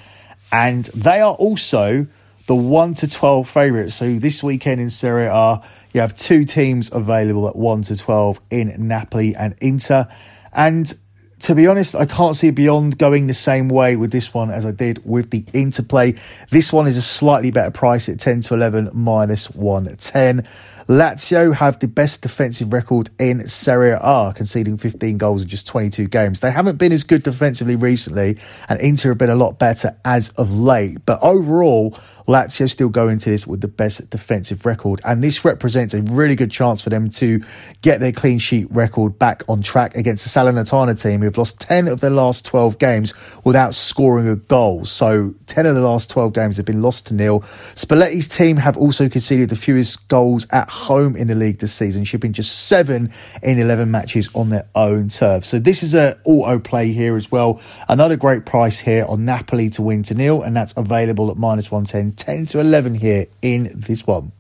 and 0.52 0.85
they 0.87 1.23
are 1.23 1.35
also 1.35 2.06
the 2.47 2.54
1 2.54 2.95
to 2.95 3.09
12 3.09 3.49
favourites. 3.49 3.95
So 3.95 4.18
this 4.18 4.42
weekend 4.42 4.83
in 4.83 4.90
Serie 4.90 5.26
A, 5.26 5.62
you 5.92 6.00
have 6.02 6.14
two 6.14 6.45
teams 6.45 6.92
available 6.92 7.49
at 7.49 7.56
1 7.56 7.83
to 7.85 7.97
12 7.97 8.40
in 8.50 8.87
Napoli 8.87 9.35
and 9.35 9.54
Inter. 9.61 10.09
And 10.52 10.95
to 11.40 11.55
be 11.55 11.66
honest, 11.66 11.95
I 11.95 12.07
can't 12.07 12.35
see 12.35 12.50
beyond 12.50 12.99
going 12.99 13.26
the 13.26 13.35
same 13.35 13.69
way 13.69 13.97
with 13.97 14.11
this 14.11 14.33
one 14.33 14.50
as 14.50 14.64
I 14.64 14.71
did 14.71 15.05
with 15.05 15.31
the 15.31 15.45
Inter 15.52 15.83
play. 15.83 16.14
This 16.50 16.73
one 16.73 16.87
is 16.87 16.97
a 16.97 17.02
slightly 17.02 17.50
better 17.50 17.71
price 17.71 18.09
at 18.09 18.19
10 18.19 18.43
to 18.43 18.55
11 18.55 18.90
minus 18.93 19.50
110. 19.50 20.47
Lazio 20.88 21.52
have 21.52 21.81
the 21.81 21.88
best 21.88 22.23
defensive 22.23 22.73
record 22.73 23.11
in 23.19 23.49
Serie 23.49 23.99
A, 24.00 24.33
conceding 24.35 24.78
15 24.78 25.19
goals 25.19 25.43
in 25.43 25.49
just 25.49 25.66
22 25.66 26.07
games. 26.07 26.38
They 26.38 26.52
haven't 26.52 26.76
been 26.76 26.93
as 26.93 27.02
good 27.02 27.25
defensively 27.25 27.75
recently, 27.75 28.38
and 28.69 28.81
Inter 28.81 29.09
have 29.11 29.19
been 29.19 29.28
a 29.28 29.35
lot 29.35 29.59
better 29.59 29.97
as 30.05 30.28
of 30.31 30.57
late. 30.57 30.99
But 31.05 31.21
overall, 31.23 31.99
Lazio 32.26 32.68
still 32.68 32.88
go 32.88 33.09
into 33.09 33.30
this 33.30 33.47
with 33.47 33.61
the 33.61 33.68
best 33.68 34.11
defensive 34.11 34.66
record, 34.66 35.00
and 35.04 35.23
this 35.23 35.45
represents 35.45 35.95
a 35.95 36.02
really 36.02 36.35
good 36.35 36.50
chance 36.50 36.83
for 36.83 36.90
them 36.90 37.09
to 37.11 37.42
get 37.83 38.00
their 38.00 38.12
clean 38.12 38.38
sheet 38.38 38.66
record 38.71 39.18
back 39.18 39.45
on 39.49 39.62
track 39.62 39.95
against 39.95 40.25
the 40.25 40.30
Salernitana 40.30 41.00
team, 41.00 41.21
who 41.21 41.26
have 41.26 41.38
lost 41.38 41.61
10 41.61 41.87
of 41.88 42.00
their 42.00 42.11
last 42.11 42.45
12 42.45 42.78
games 42.78 43.14
without 43.45 43.75
scoring 43.75 44.28
a 44.28 44.37
goal. 44.37 44.85
So 44.85 45.35
10 45.47 45.66
of 45.66 45.75
the 45.75 45.80
last 45.80 46.11
12 46.11 46.33
games 46.33 46.56
have 46.56 46.66
been 46.66 46.83
lost 46.83 47.06
to 47.06 47.14
nil. 47.14 47.40
Spalletti's 47.75 48.28
team 48.28 48.56
have 48.56 48.76
also 48.76 49.09
conceded 49.09 49.49
the 49.49 49.56
fewest 49.56 50.09
goals 50.09 50.47
at 50.50 50.68
home 50.68 51.14
in 51.14 51.28
the 51.28 51.35
league 51.35 51.59
this 51.59 51.73
season, 51.73 52.04
shipping 52.04 52.33
just 52.33 52.66
seven 52.66 53.12
in 53.42 53.59
11 53.59 53.90
matches 53.90 54.28
on 54.35 54.50
their 54.50 54.66
own 54.75 55.09
turf. 55.09 55.45
So 55.45 55.59
this 55.59 55.83
is 55.83 55.95
a 55.95 56.18
auto 56.25 56.59
play 56.59 56.92
here 56.92 57.16
as 57.16 57.30
well. 57.30 57.61
Another 57.88 58.16
great 58.16 58.45
price 58.45 58.80
here 58.80 59.04
on 59.06 59.25
Napoli 59.25 59.71
to 59.71 59.83
win 59.83 60.02
to 60.04 60.14
nil, 60.14 60.42
and 60.42 60.56
that's 60.56 60.76
available 60.76 61.30
at 61.30 61.37
minus 61.37 61.71
110 61.71 62.15
10 62.16 62.46
to 62.46 62.61
11 62.61 62.96
here 62.96 63.26
in 63.42 63.70
this 63.75 64.06
one. 64.06 64.32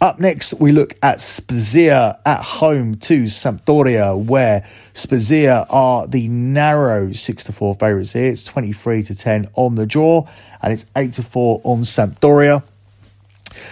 Up 0.00 0.20
next, 0.20 0.54
we 0.54 0.70
look 0.70 0.94
at 1.02 1.20
Spezia 1.20 2.20
at 2.24 2.40
home 2.40 2.98
to 2.98 3.24
Sampdoria, 3.24 4.16
where 4.16 4.64
Spezia 4.94 5.66
are 5.68 6.06
the 6.06 6.28
narrow 6.28 7.12
6 7.12 7.44
to 7.44 7.52
4 7.52 7.74
favourites 7.74 8.12
here. 8.12 8.26
It's 8.26 8.44
23 8.44 9.02
to 9.02 9.14
10 9.16 9.48
on 9.54 9.74
the 9.74 9.86
draw, 9.86 10.28
and 10.62 10.72
it's 10.72 10.86
8 10.94 11.14
to 11.14 11.24
4 11.24 11.60
on 11.64 11.82
Sampdoria. 11.82 12.62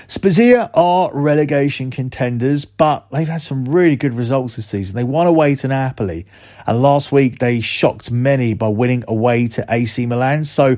Spezia 0.09 0.69
are 0.75 1.11
relegation 1.13 1.93
contenders, 1.93 2.65
but 2.65 3.07
they've 3.13 3.29
had 3.29 3.43
some 3.43 3.65
really 3.65 3.95
good 3.95 4.15
results 4.15 4.57
this 4.57 4.67
season. 4.67 4.97
They 4.97 5.05
won 5.05 5.29
away 5.29 5.55
to 5.57 5.69
Napoli, 5.69 6.27
and 6.67 6.83
last 6.83 7.13
week 7.13 7.39
they 7.39 7.61
shocked 7.61 8.11
many 8.11 8.53
by 8.53 8.67
winning 8.67 9.05
away 9.07 9.47
to 9.49 9.65
AC 9.69 10.07
Milan. 10.07 10.43
So 10.43 10.77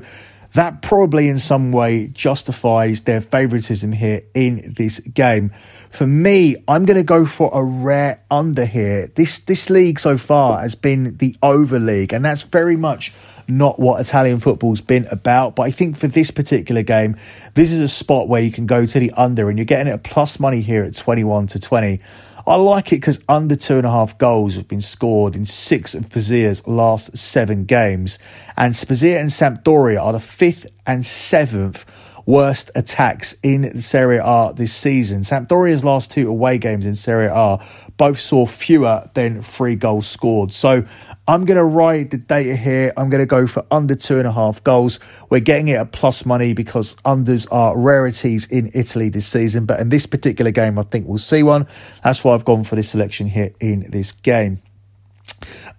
that 0.53 0.81
probably 0.81 1.27
in 1.27 1.39
some 1.39 1.71
way 1.71 2.07
justifies 2.07 3.01
their 3.01 3.21
favouritism 3.21 3.91
here 3.91 4.23
in 4.33 4.73
this 4.77 4.99
game. 4.99 5.51
For 5.89 6.05
me, 6.05 6.55
I'm 6.67 6.85
going 6.85 6.97
to 6.97 7.03
go 7.03 7.25
for 7.25 7.49
a 7.53 7.63
rare 7.63 8.23
under 8.29 8.65
here. 8.65 9.07
This 9.15 9.39
this 9.39 9.69
league 9.69 9.99
so 9.99 10.17
far 10.17 10.61
has 10.61 10.75
been 10.75 11.17
the 11.17 11.35
over 11.41 11.79
league, 11.79 12.13
and 12.13 12.23
that's 12.23 12.43
very 12.43 12.77
much 12.77 13.13
not 13.47 13.79
what 13.79 13.99
Italian 13.99 14.39
football's 14.39 14.81
been 14.81 15.07
about. 15.07 15.55
But 15.55 15.63
I 15.63 15.71
think 15.71 15.97
for 15.97 16.07
this 16.07 16.29
particular 16.29 16.83
game, 16.83 17.17
this 17.55 17.71
is 17.71 17.79
a 17.79 17.87
spot 17.87 18.27
where 18.27 18.41
you 18.41 18.51
can 18.51 18.67
go 18.67 18.85
to 18.85 18.99
the 18.99 19.11
under, 19.11 19.49
and 19.49 19.57
you're 19.57 19.65
getting 19.65 19.91
it 19.91 20.03
plus 20.03 20.39
money 20.39 20.61
here 20.61 20.83
at 20.83 20.95
21 20.95 21.47
to 21.47 21.59
20. 21.59 21.99
I 22.49 22.55
like 22.55 22.91
it 22.91 22.95
because 22.95 23.19
under 23.29 23.55
two 23.55 23.77
and 23.77 23.85
a 23.85 23.91
half 23.91 24.17
goals 24.17 24.55
have 24.55 24.67
been 24.67 24.81
scored 24.81 25.35
in 25.35 25.45
six 25.45 25.93
of 25.93 26.05
Spezia's 26.05 26.65
last 26.65 27.15
seven 27.15 27.65
games. 27.65 28.17
And 28.57 28.75
Spezia 28.75 29.19
and 29.19 29.29
Sampdoria 29.29 30.01
are 30.01 30.13
the 30.13 30.19
fifth 30.19 30.65
and 30.87 31.05
seventh 31.05 31.85
worst 32.25 32.71
attacks 32.75 33.35
in 33.43 33.79
Serie 33.79 34.19
A 34.23 34.53
this 34.55 34.73
season. 34.73 35.23
Sampdoria's 35.23 35.83
last 35.83 36.11
two 36.11 36.29
away 36.29 36.57
games 36.57 36.85
in 36.85 36.95
Serie 36.95 37.29
A 37.31 37.59
both 37.97 38.19
saw 38.19 38.45
fewer 38.45 39.09
than 39.13 39.43
three 39.43 39.75
goals 39.75 40.07
scored. 40.07 40.53
So 40.53 40.85
I'm 41.27 41.45
going 41.45 41.57
to 41.57 41.63
ride 41.63 42.11
the 42.11 42.17
data 42.17 42.55
here. 42.55 42.93
I'm 42.95 43.09
going 43.09 43.21
to 43.21 43.27
go 43.27 43.45
for 43.45 43.65
under 43.69 43.93
two 43.93 44.17
and 44.17 44.27
a 44.27 44.31
half 44.31 44.63
goals. 44.63 44.99
We're 45.29 45.41
getting 45.41 45.67
it 45.67 45.75
at 45.75 45.91
plus 45.91 46.25
money 46.25 46.53
because 46.53 46.95
unders 47.05 47.45
are 47.51 47.77
rarities 47.77 48.45
in 48.45 48.71
Italy 48.73 49.09
this 49.09 49.27
season. 49.27 49.65
But 49.65 49.79
in 49.79 49.89
this 49.89 50.05
particular 50.05 50.51
game, 50.51 50.79
I 50.79 50.83
think 50.83 51.07
we'll 51.07 51.17
see 51.17 51.43
one. 51.43 51.67
That's 52.03 52.23
why 52.23 52.33
I've 52.33 52.45
gone 52.45 52.63
for 52.63 52.75
this 52.75 52.89
selection 52.89 53.27
here 53.27 53.51
in 53.59 53.89
this 53.89 54.11
game. 54.13 54.61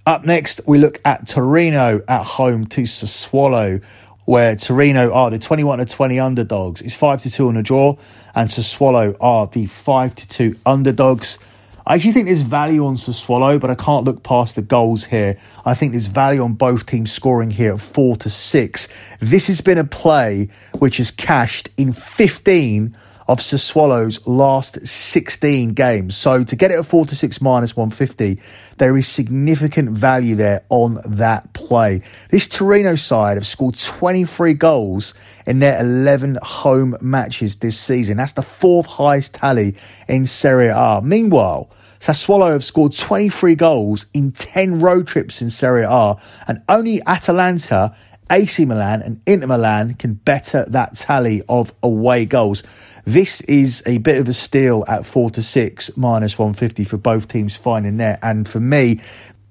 Up 0.06 0.24
next, 0.24 0.60
we 0.66 0.78
look 0.78 1.00
at 1.04 1.26
Torino 1.26 2.02
at 2.08 2.24
home 2.24 2.66
to 2.66 2.82
Sassuolo, 2.82 3.82
where 4.30 4.54
Torino 4.54 5.12
are 5.12 5.28
the 5.28 5.40
21 5.40 5.80
to 5.80 5.84
20 5.84 6.20
underdogs. 6.20 6.80
It's 6.82 6.94
5 6.94 7.22
to 7.22 7.30
2 7.32 7.48
on 7.48 7.54
the 7.54 7.64
draw, 7.64 7.96
and 8.32 8.48
Sassuolo 8.48 9.16
are 9.20 9.48
the 9.48 9.66
5 9.66 10.14
to 10.14 10.28
2 10.28 10.56
underdogs. 10.64 11.40
I 11.84 11.96
actually 11.96 12.12
think 12.12 12.28
there's 12.28 12.42
value 12.42 12.86
on 12.86 12.94
Sassuolo, 12.94 13.58
but 13.58 13.70
I 13.70 13.74
can't 13.74 14.04
look 14.04 14.22
past 14.22 14.54
the 14.54 14.62
goals 14.62 15.06
here. 15.06 15.36
I 15.66 15.74
think 15.74 15.90
there's 15.90 16.06
value 16.06 16.44
on 16.44 16.52
both 16.52 16.86
teams 16.86 17.10
scoring 17.10 17.50
here 17.50 17.74
at 17.74 17.80
four 17.80 18.14
to 18.18 18.30
six. 18.30 18.86
This 19.18 19.48
has 19.48 19.60
been 19.60 19.78
a 19.78 19.84
play 19.84 20.48
which 20.78 20.98
has 20.98 21.10
cashed 21.10 21.68
in 21.76 21.92
15 21.92 22.96
of 23.30 23.38
Sassuolo's 23.38 24.26
last 24.26 24.84
16 24.84 25.74
games. 25.74 26.16
So 26.16 26.42
to 26.42 26.56
get 26.56 26.72
it 26.72 26.80
at 26.80 26.86
4 26.86 27.06
to 27.06 27.14
6 27.14 27.40
minus 27.40 27.76
150, 27.76 28.40
there 28.78 28.96
is 28.96 29.06
significant 29.06 29.90
value 29.90 30.34
there 30.34 30.64
on 30.68 31.00
that 31.06 31.52
play. 31.52 32.02
This 32.32 32.48
Torino 32.48 32.96
side 32.96 33.36
have 33.36 33.46
scored 33.46 33.76
23 33.76 34.54
goals 34.54 35.14
in 35.46 35.60
their 35.60 35.80
11 35.80 36.40
home 36.42 36.96
matches 37.00 37.58
this 37.58 37.78
season. 37.78 38.16
That's 38.16 38.32
the 38.32 38.42
fourth 38.42 38.86
highest 38.86 39.34
tally 39.34 39.76
in 40.08 40.26
Serie 40.26 40.66
A. 40.66 41.00
Meanwhile, 41.00 41.70
Sassuolo 42.00 42.50
have 42.50 42.64
scored 42.64 42.94
23 42.94 43.54
goals 43.54 44.06
in 44.12 44.32
10 44.32 44.80
road 44.80 45.06
trips 45.06 45.40
in 45.40 45.50
Serie 45.50 45.86
A, 45.88 46.16
and 46.48 46.62
only 46.68 47.00
Atalanta, 47.06 47.94
AC 48.28 48.64
Milan, 48.64 49.02
and 49.02 49.20
Inter 49.24 49.46
Milan 49.46 49.94
can 49.94 50.14
better 50.14 50.64
that 50.66 50.96
tally 50.96 51.42
of 51.48 51.72
away 51.80 52.26
goals. 52.26 52.64
This 53.10 53.40
is 53.40 53.82
a 53.86 53.98
bit 53.98 54.20
of 54.20 54.28
a 54.28 54.32
steal 54.32 54.84
at 54.86 55.04
4 55.04 55.30
to 55.30 55.42
6 55.42 55.96
minus 55.96 56.38
150 56.38 56.84
for 56.84 56.96
both 56.96 57.26
teams 57.26 57.56
finding 57.56 57.96
net. 57.96 58.20
And 58.22 58.48
for 58.48 58.60
me, 58.60 59.00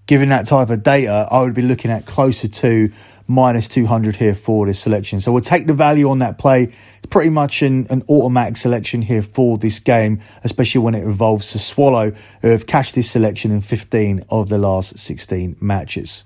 given 0.05 0.29
that 0.29 0.45
type 0.45 0.69
of 0.69 0.81
data, 0.81 1.27
I 1.29 1.41
would 1.41 1.55
be 1.55 1.61
looking 1.61 1.91
at 1.91 2.05
closer 2.05 2.47
to 2.47 2.89
minus 3.27 3.67
200 3.67 4.15
here 4.15 4.33
for 4.33 4.65
this 4.65 4.79
selection. 4.79 5.19
So 5.19 5.33
we'll 5.33 5.41
take 5.41 5.67
the 5.67 5.73
value 5.73 6.09
on 6.09 6.19
that 6.19 6.37
play. 6.37 6.71
It's 6.99 7.09
pretty 7.09 7.31
much 7.31 7.61
an, 7.61 7.85
an 7.89 8.05
automatic 8.07 8.55
selection 8.55 9.01
here 9.01 9.23
for 9.23 9.57
this 9.57 9.81
game, 9.81 10.21
especially 10.45 10.79
when 10.79 10.95
it 10.95 11.03
involves 11.03 11.53
Sassuolo, 11.53 12.15
who 12.41 12.47
have 12.47 12.65
cashed 12.65 12.95
this 12.95 13.11
selection 13.11 13.51
in 13.51 13.59
15 13.59 14.23
of 14.29 14.47
the 14.47 14.57
last 14.57 14.97
16 14.97 15.57
matches. 15.59 16.23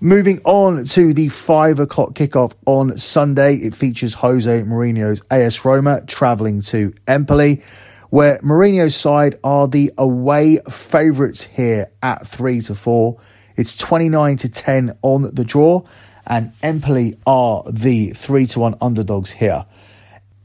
Moving 0.00 0.40
on 0.44 0.84
to 0.84 1.12
the 1.12 1.28
five 1.28 1.80
o'clock 1.80 2.10
kickoff 2.10 2.52
on 2.66 2.96
Sunday, 2.98 3.56
it 3.56 3.74
features 3.74 4.14
Jose 4.14 4.62
Mourinho's 4.62 5.22
AS 5.28 5.64
Roma 5.64 6.02
travelling 6.06 6.62
to 6.62 6.94
Empoli, 7.08 7.64
where 8.08 8.38
Mourinho's 8.38 8.94
side 8.94 9.40
are 9.42 9.66
the 9.66 9.92
away 9.98 10.60
favourites 10.70 11.42
here 11.42 11.90
at 12.00 12.28
three 12.28 12.60
to 12.60 12.76
four. 12.76 13.18
It's 13.56 13.74
29 13.76 14.36
to 14.36 14.48
10 14.48 14.98
on 15.02 15.34
the 15.34 15.42
draw, 15.42 15.82
and 16.24 16.52
Empoli 16.62 17.18
are 17.26 17.64
the 17.68 18.10
three 18.10 18.46
to 18.46 18.60
one 18.60 18.76
underdogs 18.80 19.32
here. 19.32 19.66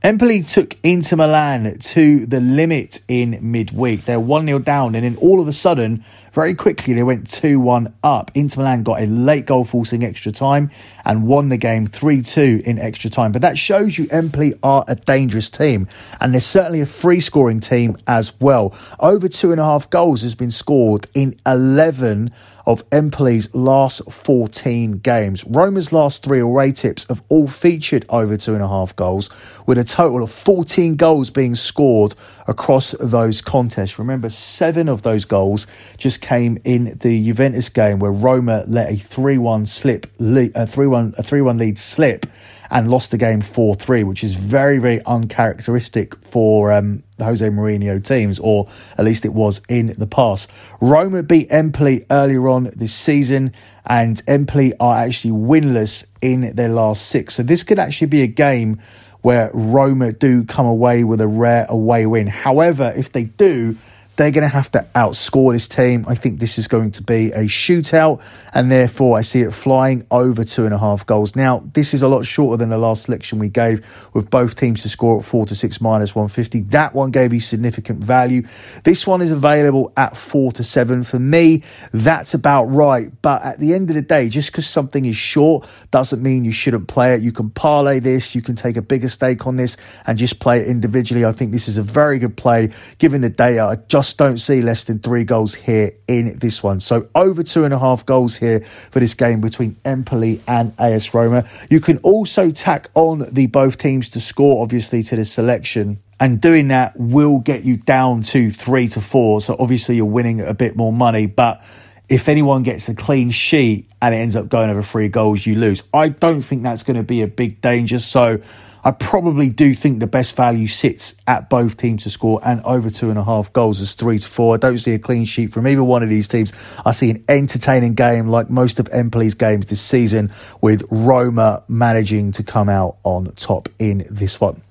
Empoli 0.05 0.43
took 0.43 0.75
Inter 0.83 1.15
Milan 1.15 1.77
to 1.79 2.25
the 2.25 2.41
limit 2.41 2.99
in 3.07 3.39
midweek. 3.41 4.03
They're 4.03 4.19
1 4.19 4.45
0 4.47 4.59
down, 4.59 4.95
and 4.95 5.05
then 5.05 5.15
all 5.15 5.39
of 5.39 5.47
a 5.47 5.53
sudden, 5.53 6.03
very 6.33 6.53
quickly, 6.55 6.93
they 6.93 7.03
went 7.03 7.31
2 7.31 7.57
1 7.57 7.93
up. 8.03 8.29
Inter 8.33 8.63
Milan 8.63 8.83
got 8.83 9.01
a 9.01 9.05
late 9.05 9.45
goal 9.45 9.63
forcing 9.63 10.03
extra 10.03 10.33
time 10.33 10.71
and 11.05 11.25
won 11.25 11.47
the 11.47 11.55
game 11.55 11.87
3 11.87 12.21
2 12.21 12.63
in 12.65 12.79
extra 12.79 13.09
time. 13.09 13.31
But 13.31 13.43
that 13.43 13.57
shows 13.57 13.97
you 13.97 14.09
Empoli 14.11 14.55
are 14.61 14.83
a 14.89 14.95
dangerous 14.95 15.49
team, 15.49 15.87
and 16.19 16.33
they're 16.33 16.41
certainly 16.41 16.81
a 16.81 16.85
free 16.85 17.21
scoring 17.21 17.61
team 17.61 17.95
as 18.05 18.37
well. 18.41 18.75
Over 18.99 19.29
two 19.29 19.53
and 19.53 19.61
a 19.61 19.63
half 19.63 19.89
goals 19.89 20.21
has 20.23 20.35
been 20.35 20.51
scored 20.51 21.07
in 21.13 21.39
11 21.45 22.33
of 22.65 22.87
Empoli's 22.91 23.53
last 23.53 24.01
14 24.11 24.99
games. 24.99 25.43
Roma's 25.45 25.91
last 25.91 26.23
three 26.23 26.39
away 26.39 26.71
tips 26.71 27.05
have 27.07 27.21
all 27.29 27.47
featured 27.47 28.05
over 28.09 28.37
two 28.37 28.53
and 28.53 28.63
a 28.63 28.67
half 28.67 28.95
goals, 28.95 29.29
with 29.65 29.77
a 29.77 29.83
total 29.83 30.23
of 30.23 30.31
14 30.31 30.95
goals 30.95 31.29
being 31.29 31.55
scored 31.55 32.15
across 32.47 32.91
those 32.99 33.41
contests. 33.41 33.99
Remember, 33.99 34.29
seven 34.29 34.87
of 34.87 35.01
those 35.01 35.25
goals 35.25 35.67
just 35.97 36.21
came 36.21 36.57
in 36.63 36.97
the 36.99 37.25
Juventus 37.25 37.69
game 37.69 37.99
where 37.99 38.11
Roma 38.11 38.63
let 38.67 38.91
a 38.91 38.95
3 38.95 39.37
1 39.37 39.65
slip, 39.65 40.07
a 40.19 40.67
3 40.67 40.87
1 40.87 41.15
a 41.17 41.23
3 41.23 41.41
1 41.41 41.57
lead 41.57 41.77
slip 41.79 42.25
and 42.73 42.89
lost 42.89 43.11
the 43.11 43.17
game 43.19 43.39
4 43.39 43.75
3, 43.75 44.03
which 44.03 44.23
is 44.23 44.33
very, 44.33 44.79
very 44.79 44.99
uncharacteristic 45.05 46.15
for 46.25 46.73
um, 46.73 47.03
the 47.17 47.23
Jose 47.23 47.47
Mourinho 47.47 48.03
teams, 48.03 48.39
or 48.39 48.67
at 48.97 49.05
least 49.05 49.25
it 49.25 49.33
was 49.33 49.61
in 49.69 49.93
the 49.99 50.07
past. 50.07 50.49
Roma 50.81 51.21
beat 51.21 51.51
Empoli 51.51 52.03
earlier 52.09 52.49
on 52.49 52.71
this 52.75 52.91
season, 52.91 53.53
and 53.85 54.21
Empoli 54.27 54.73
are 54.79 54.97
actually 54.97 55.31
winless 55.31 56.03
in 56.19 56.55
their 56.55 56.69
last 56.69 57.05
six. 57.05 57.35
So 57.35 57.43
this 57.43 57.61
could 57.61 57.77
actually 57.77 58.07
be 58.07 58.23
a 58.23 58.27
game 58.27 58.81
where 59.21 59.51
Roma 59.53 60.11
do 60.11 60.43
come 60.43 60.65
away 60.65 61.03
with 61.03 61.21
a 61.21 61.27
rare 61.27 61.67
away 61.69 62.07
win. 62.07 62.25
However, 62.25 62.91
if 62.97 63.11
they 63.11 63.25
do, 63.25 63.77
they're 64.15 64.31
going 64.31 64.43
to 64.43 64.47
have 64.47 64.69
to 64.71 64.85
outscore 64.93 65.53
this 65.53 65.67
team. 65.67 66.05
I 66.07 66.15
think 66.15 66.39
this 66.39 66.59
is 66.59 66.67
going 66.67 66.91
to 66.91 67.03
be 67.03 67.31
a 67.31 67.45
shootout, 67.45 68.21
and 68.53 68.71
therefore 68.71 69.17
I 69.17 69.23
see 69.23 69.41
it 69.41 69.53
flying 69.53 70.05
over 70.11 70.43
two 70.43 70.65
and 70.65 70.73
a 70.73 70.77
half 70.77 71.05
goals. 71.05 71.35
Now, 71.35 71.63
this 71.73 71.93
is 71.95 72.03
a 72.03 72.07
lot 72.07 72.23
shorter 72.23 72.57
than 72.57 72.69
the 72.69 72.77
last 72.77 73.03
selection 73.03 73.39
we 73.39 73.49
gave, 73.49 73.83
with 74.13 74.29
both 74.29 74.55
teams 74.55 74.83
to 74.83 74.89
score 74.89 75.19
at 75.19 75.25
four 75.25 75.47
to 75.47 75.55
six 75.55 75.81
minus 75.81 76.13
150. 76.13 76.61
That 76.69 76.93
one 76.93 77.09
gave 77.09 77.33
you 77.33 77.39
significant 77.39 78.03
value. 78.03 78.43
This 78.83 79.07
one 79.07 79.21
is 79.21 79.31
available 79.31 79.91
at 79.97 80.15
four 80.15 80.51
to 80.53 80.63
seven. 80.63 81.03
For 81.03 81.19
me, 81.19 81.63
that's 81.91 82.35
about 82.35 82.65
right. 82.65 83.11
But 83.23 83.41
at 83.43 83.59
the 83.59 83.73
end 83.73 83.89
of 83.89 83.95
the 83.95 84.03
day, 84.03 84.29
just 84.29 84.51
because 84.51 84.67
something 84.67 85.05
is 85.05 85.17
short 85.17 85.67
doesn't 85.89 86.21
mean 86.21 86.45
you 86.45 86.51
shouldn't 86.51 86.87
play 86.87 87.15
it. 87.15 87.21
You 87.21 87.31
can 87.31 87.49
parlay 87.49 87.99
this, 87.99 88.35
you 88.35 88.43
can 88.43 88.55
take 88.55 88.77
a 88.77 88.81
bigger 88.81 89.09
stake 89.09 89.47
on 89.47 89.55
this, 89.55 89.75
and 90.05 90.19
just 90.19 90.39
play 90.39 90.59
it 90.59 90.67
individually. 90.67 91.25
I 91.25 91.31
think 91.31 91.51
this 91.51 91.67
is 91.67 91.79
a 91.79 91.83
very 91.83 92.19
good 92.19 92.37
play 92.37 92.71
given 92.99 93.21
the 93.21 93.29
data. 93.29 93.63
I 93.63 93.75
just 93.87 94.02
just 94.03 94.17
don't 94.17 94.37
see 94.37 94.61
less 94.61 94.83
than 94.83 94.99
three 94.99 95.23
goals 95.23 95.55
here 95.55 95.93
in 96.09 96.37
this 96.39 96.61
one. 96.61 96.81
So 96.81 97.07
over 97.15 97.41
two 97.41 97.63
and 97.63 97.73
a 97.73 97.79
half 97.79 98.05
goals 98.05 98.35
here 98.35 98.59
for 98.91 98.99
this 98.99 99.13
game 99.13 99.39
between 99.39 99.77
Empoli 99.85 100.41
and 100.45 100.73
AS 100.77 101.13
Roma. 101.13 101.47
You 101.69 101.79
can 101.79 101.99
also 101.99 102.51
tack 102.51 102.89
on 102.95 103.25
the 103.31 103.47
both 103.47 103.77
teams 103.77 104.09
to 104.11 104.19
score, 104.19 104.61
obviously, 104.61 105.03
to 105.03 105.15
the 105.15 105.23
selection. 105.23 106.03
And 106.19 106.41
doing 106.41 106.67
that 106.67 106.99
will 106.99 107.39
get 107.39 107.63
you 107.63 107.77
down 107.77 108.23
to 108.23 108.51
three 108.51 108.89
to 108.89 108.99
four. 108.99 109.39
So 109.39 109.55
obviously 109.57 109.95
you're 109.95 110.05
winning 110.05 110.41
a 110.41 110.53
bit 110.53 110.75
more 110.75 110.91
money. 110.91 111.25
But 111.25 111.63
if 112.09 112.27
anyone 112.27 112.63
gets 112.63 112.89
a 112.89 112.95
clean 112.95 113.31
sheet 113.31 113.89
and 114.01 114.13
it 114.13 114.17
ends 114.17 114.35
up 114.35 114.49
going 114.49 114.69
over 114.69 114.83
three 114.83 115.07
goals, 115.07 115.45
you 115.45 115.55
lose. 115.55 115.83
I 115.93 116.09
don't 116.09 116.41
think 116.41 116.63
that's 116.63 116.83
going 116.83 116.97
to 116.97 117.03
be 117.03 117.21
a 117.21 117.27
big 117.27 117.61
danger. 117.61 117.99
So 117.99 118.41
I 118.85 118.91
probably 118.91 119.49
do 119.49 119.73
think 119.73 120.01
the 120.01 120.07
best 120.07 120.35
value 120.35 120.67
sits 120.67 121.15
at 121.25 121.49
both 121.49 121.77
teams 121.77 122.03
to 122.03 122.09
score 122.09 122.41
and 122.43 122.61
over 122.65 122.89
two 122.89 123.09
and 123.09 123.17
a 123.17 123.23
half 123.23 123.53
goals 123.53 123.79
as 123.79 123.93
three 123.93 124.19
to 124.19 124.27
four. 124.27 124.55
I 124.55 124.57
don't 124.57 124.77
see 124.77 124.93
a 124.93 124.99
clean 124.99 125.23
sheet 125.23 125.53
from 125.53 125.67
either 125.67 125.83
one 125.83 126.03
of 126.03 126.09
these 126.09 126.27
teams. 126.27 126.51
I 126.85 126.91
see 126.91 127.09
an 127.09 127.23
entertaining 127.29 127.93
game 127.93 128.27
like 128.27 128.49
most 128.49 128.79
of 128.79 128.89
Empoli's 128.91 129.35
games 129.35 129.67
this 129.67 129.81
season 129.81 130.33
with 130.59 130.83
Roma 130.91 131.63
managing 131.69 132.33
to 132.33 132.43
come 132.43 132.67
out 132.67 132.97
on 133.03 133.31
top 133.37 133.69
in 133.79 134.05
this 134.09 134.41
one. 134.41 134.61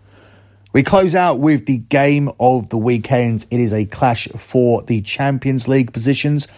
We 0.75 0.83
close 0.83 1.15
out 1.15 1.39
with 1.39 1.65
the 1.65 1.79
game 1.79 2.31
of 2.39 2.69
the 2.69 2.79
weekend. 2.79 3.47
It 3.51 3.61
is 3.61 3.73
a 3.73 3.87
clash 3.87 4.29
for 4.29 4.83
the 4.83 5.01
Champions 5.01 5.69
League 5.69 5.93
positions. 5.93 6.49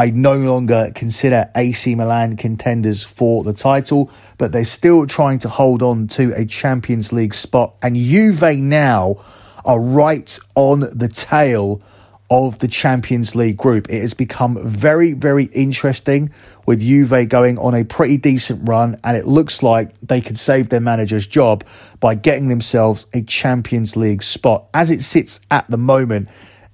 I 0.00 0.08
no 0.08 0.34
longer 0.38 0.92
consider 0.94 1.50
AC 1.54 1.94
Milan 1.94 2.38
contenders 2.38 3.02
for 3.02 3.44
the 3.44 3.52
title, 3.52 4.10
but 4.38 4.50
they're 4.50 4.64
still 4.64 5.06
trying 5.06 5.40
to 5.40 5.50
hold 5.50 5.82
on 5.82 6.08
to 6.16 6.32
a 6.34 6.46
Champions 6.46 7.12
League 7.12 7.34
spot. 7.34 7.74
And 7.82 7.94
Juve 7.94 8.56
now 8.60 9.22
are 9.62 9.78
right 9.78 10.38
on 10.54 10.88
the 10.90 11.08
tail 11.08 11.82
of 12.30 12.60
the 12.60 12.68
Champions 12.68 13.34
League 13.34 13.58
group. 13.58 13.90
It 13.90 14.00
has 14.00 14.14
become 14.14 14.66
very, 14.66 15.12
very 15.12 15.44
interesting 15.44 16.32
with 16.64 16.80
Juve 16.80 17.28
going 17.28 17.58
on 17.58 17.74
a 17.74 17.84
pretty 17.84 18.16
decent 18.16 18.66
run, 18.66 18.98
and 19.04 19.18
it 19.18 19.26
looks 19.26 19.62
like 19.62 19.94
they 20.00 20.22
could 20.22 20.38
save 20.38 20.70
their 20.70 20.80
manager's 20.80 21.26
job 21.26 21.62
by 21.98 22.14
getting 22.14 22.48
themselves 22.48 23.06
a 23.12 23.20
Champions 23.20 23.98
League 23.98 24.22
spot. 24.22 24.66
As 24.72 24.90
it 24.90 25.02
sits 25.02 25.42
at 25.50 25.68
the 25.70 25.76
moment, 25.76 26.30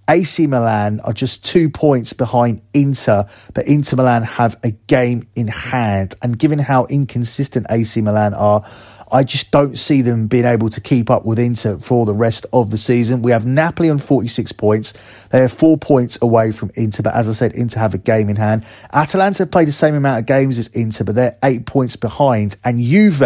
AC 0.08 0.46
Milan 0.46 1.00
are 1.00 1.12
just 1.12 1.44
two 1.44 1.68
points 1.68 2.12
behind 2.12 2.62
Inter, 2.72 3.28
but 3.54 3.66
Inter 3.66 3.96
Milan 3.96 4.22
have 4.22 4.56
a 4.62 4.70
game 4.70 5.28
in 5.34 5.48
hand. 5.48 6.14
And 6.22 6.38
given 6.38 6.58
how 6.58 6.86
inconsistent 6.86 7.66
AC 7.68 8.00
Milan 8.00 8.32
are, 8.34 8.64
I 9.10 9.22
just 9.22 9.52
don't 9.52 9.78
see 9.78 10.02
them 10.02 10.26
being 10.26 10.44
able 10.44 10.68
to 10.68 10.80
keep 10.80 11.10
up 11.10 11.24
with 11.24 11.38
Inter 11.38 11.78
for 11.78 12.06
the 12.06 12.14
rest 12.14 12.44
of 12.52 12.70
the 12.70 12.78
season. 12.78 13.22
We 13.22 13.30
have 13.30 13.46
Napoli 13.46 13.88
on 13.88 13.98
46 13.98 14.52
points. 14.52 14.94
They 15.30 15.42
are 15.42 15.48
four 15.48 15.78
points 15.78 16.18
away 16.20 16.50
from 16.50 16.72
Inter, 16.74 17.02
but 17.04 17.14
as 17.14 17.28
I 17.28 17.32
said, 17.32 17.52
Inter 17.52 17.80
have 17.80 17.94
a 17.94 17.98
game 17.98 18.28
in 18.28 18.36
hand. 18.36 18.64
Atalanta 18.92 19.44
have 19.44 19.52
played 19.52 19.68
the 19.68 19.72
same 19.72 19.94
amount 19.94 20.20
of 20.20 20.26
games 20.26 20.58
as 20.58 20.66
Inter, 20.68 21.04
but 21.04 21.14
they're 21.14 21.38
eight 21.44 21.66
points 21.66 21.94
behind. 21.94 22.56
And 22.64 22.80
Juve 22.80 23.22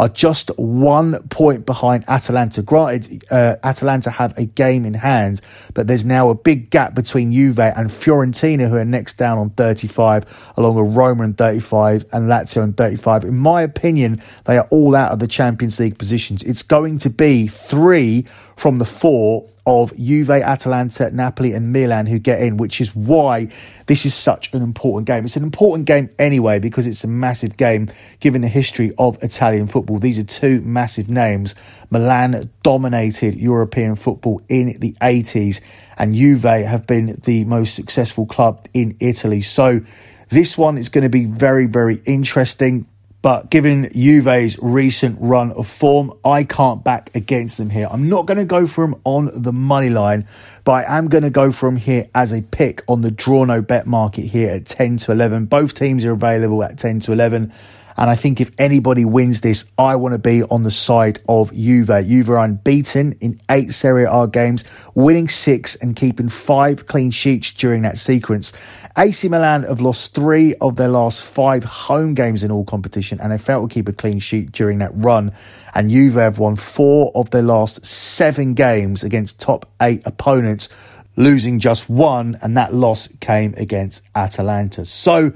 are 0.00 0.08
just 0.08 0.48
one 0.56 1.22
point 1.28 1.66
behind 1.66 2.04
Atalanta. 2.08 2.62
Granted, 2.62 3.22
uh, 3.30 3.56
Atalanta 3.62 4.08
have 4.08 4.36
a 4.38 4.46
game 4.46 4.86
in 4.86 4.94
hand, 4.94 5.42
but 5.74 5.88
there's 5.88 6.06
now 6.06 6.30
a 6.30 6.34
big 6.34 6.70
gap 6.70 6.94
between 6.94 7.34
Juve 7.34 7.58
and 7.58 7.90
Fiorentina, 7.90 8.70
who 8.70 8.76
are 8.76 8.84
next 8.86 9.18
down 9.18 9.36
on 9.36 9.50
35, 9.50 10.52
along 10.56 10.76
with 10.76 10.96
Roma 10.96 11.24
on 11.24 11.34
35 11.34 12.06
and 12.14 12.30
Lazio 12.30 12.62
on 12.62 12.72
35. 12.72 13.24
In 13.24 13.36
my 13.36 13.60
opinion, 13.60 14.22
they 14.46 14.56
are 14.56 14.66
all 14.70 14.96
out 14.96 15.12
of 15.12 15.18
the 15.18 15.28
Champions 15.28 15.78
League 15.78 15.98
positions. 15.98 16.42
It's 16.44 16.62
going 16.62 16.96
to 17.00 17.10
be 17.10 17.46
three 17.46 18.22
from 18.56 18.78
the 18.78 18.86
four 18.86 19.50
of 19.70 19.96
Juve, 19.96 20.30
Atalanta, 20.30 21.12
Napoli, 21.12 21.52
and 21.52 21.72
Milan 21.72 22.06
who 22.06 22.18
get 22.18 22.42
in, 22.42 22.56
which 22.56 22.80
is 22.80 22.94
why 22.96 23.48
this 23.86 24.04
is 24.04 24.14
such 24.14 24.52
an 24.52 24.62
important 24.62 25.06
game. 25.06 25.24
It's 25.24 25.36
an 25.36 25.44
important 25.44 25.86
game 25.86 26.10
anyway 26.18 26.58
because 26.58 26.88
it's 26.88 27.04
a 27.04 27.08
massive 27.08 27.56
game 27.56 27.88
given 28.18 28.42
the 28.42 28.48
history 28.48 28.92
of 28.98 29.22
Italian 29.22 29.68
football. 29.68 29.98
These 29.98 30.18
are 30.18 30.24
two 30.24 30.60
massive 30.62 31.08
names. 31.08 31.54
Milan 31.88 32.50
dominated 32.64 33.36
European 33.36 33.94
football 33.94 34.42
in 34.48 34.76
the 34.80 34.96
80s, 35.00 35.60
and 35.96 36.16
Juve 36.16 36.42
have 36.42 36.86
been 36.88 37.20
the 37.22 37.44
most 37.44 37.74
successful 37.74 38.26
club 38.26 38.66
in 38.74 38.96
Italy. 38.98 39.40
So, 39.40 39.82
this 40.30 40.56
one 40.56 40.78
is 40.78 40.88
going 40.88 41.02
to 41.02 41.10
be 41.10 41.24
very, 41.24 41.66
very 41.66 42.00
interesting. 42.04 42.86
But 43.22 43.50
given 43.50 43.90
Juve's 43.92 44.58
recent 44.62 45.18
run 45.20 45.52
of 45.52 45.66
form, 45.66 46.14
I 46.24 46.44
can't 46.44 46.82
back 46.82 47.10
against 47.14 47.58
them 47.58 47.68
here. 47.68 47.86
I'm 47.90 48.08
not 48.08 48.24
going 48.24 48.38
to 48.38 48.46
go 48.46 48.66
for 48.66 48.86
them 48.86 48.98
on 49.04 49.30
the 49.34 49.52
money 49.52 49.90
line, 49.90 50.26
but 50.64 50.88
I 50.88 50.98
am 50.98 51.08
going 51.08 51.24
to 51.24 51.30
go 51.30 51.52
for 51.52 51.66
them 51.68 51.76
here 51.76 52.08
as 52.14 52.32
a 52.32 52.40
pick 52.40 52.82
on 52.88 53.02
the 53.02 53.10
draw 53.10 53.44
no 53.44 53.60
bet 53.60 53.86
market 53.86 54.22
here 54.22 54.50
at 54.50 54.64
10 54.64 54.96
to 54.98 55.12
11. 55.12 55.46
Both 55.46 55.74
teams 55.74 56.04
are 56.06 56.12
available 56.12 56.64
at 56.64 56.78
10 56.78 57.00
to 57.00 57.12
11. 57.12 57.52
And 58.00 58.08
I 58.08 58.16
think 58.16 58.40
if 58.40 58.50
anybody 58.56 59.04
wins 59.04 59.42
this, 59.42 59.70
I 59.76 59.94
want 59.96 60.14
to 60.14 60.18
be 60.18 60.42
on 60.44 60.62
the 60.62 60.70
side 60.70 61.20
of 61.28 61.52
Juve. 61.52 61.90
Juve 62.06 62.30
are 62.30 62.38
unbeaten 62.38 63.12
in 63.20 63.38
eight 63.50 63.74
Serie 63.74 64.06
A 64.10 64.26
games, 64.26 64.64
winning 64.94 65.28
six 65.28 65.74
and 65.74 65.94
keeping 65.94 66.30
five 66.30 66.86
clean 66.86 67.10
sheets 67.10 67.52
during 67.52 67.82
that 67.82 67.98
sequence. 67.98 68.54
AC 68.96 69.28
Milan 69.28 69.64
have 69.64 69.82
lost 69.82 70.14
three 70.14 70.54
of 70.62 70.76
their 70.76 70.88
last 70.88 71.20
five 71.20 71.62
home 71.62 72.14
games 72.14 72.42
in 72.42 72.50
all 72.50 72.64
competition, 72.64 73.20
and 73.20 73.32
they 73.32 73.38
failed 73.38 73.68
to 73.68 73.74
keep 73.74 73.86
a 73.86 73.92
clean 73.92 74.18
sheet 74.18 74.50
during 74.50 74.78
that 74.78 74.92
run. 74.94 75.30
And 75.74 75.90
Juve 75.90 76.14
have 76.14 76.38
won 76.38 76.56
four 76.56 77.12
of 77.14 77.28
their 77.28 77.42
last 77.42 77.84
seven 77.84 78.54
games 78.54 79.04
against 79.04 79.38
top 79.38 79.70
eight 79.82 80.00
opponents, 80.06 80.70
losing 81.16 81.58
just 81.58 81.90
one, 81.90 82.38
and 82.40 82.56
that 82.56 82.72
loss 82.72 83.08
came 83.20 83.52
against 83.58 84.02
Atalanta. 84.14 84.86
So, 84.86 85.34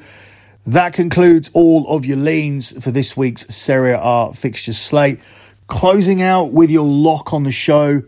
that 0.67 0.95
concludes 0.95 1.51
all 1.53 1.87
of 1.89 2.07
your 2.07 2.17
leans 2.17 2.73
for 2.83 2.91
this 2.91 3.17
week's 3.17 3.55
Serie 3.55 3.97
A 3.99 4.33
fixture 4.33 4.73
slate. 4.73 5.21
Closing 5.67 6.23
out 6.23 6.53
with 6.53 6.71
your 6.71 6.85
lock 6.85 7.33
on 7.33 7.45
the 7.45 7.53
show. 7.53 8.03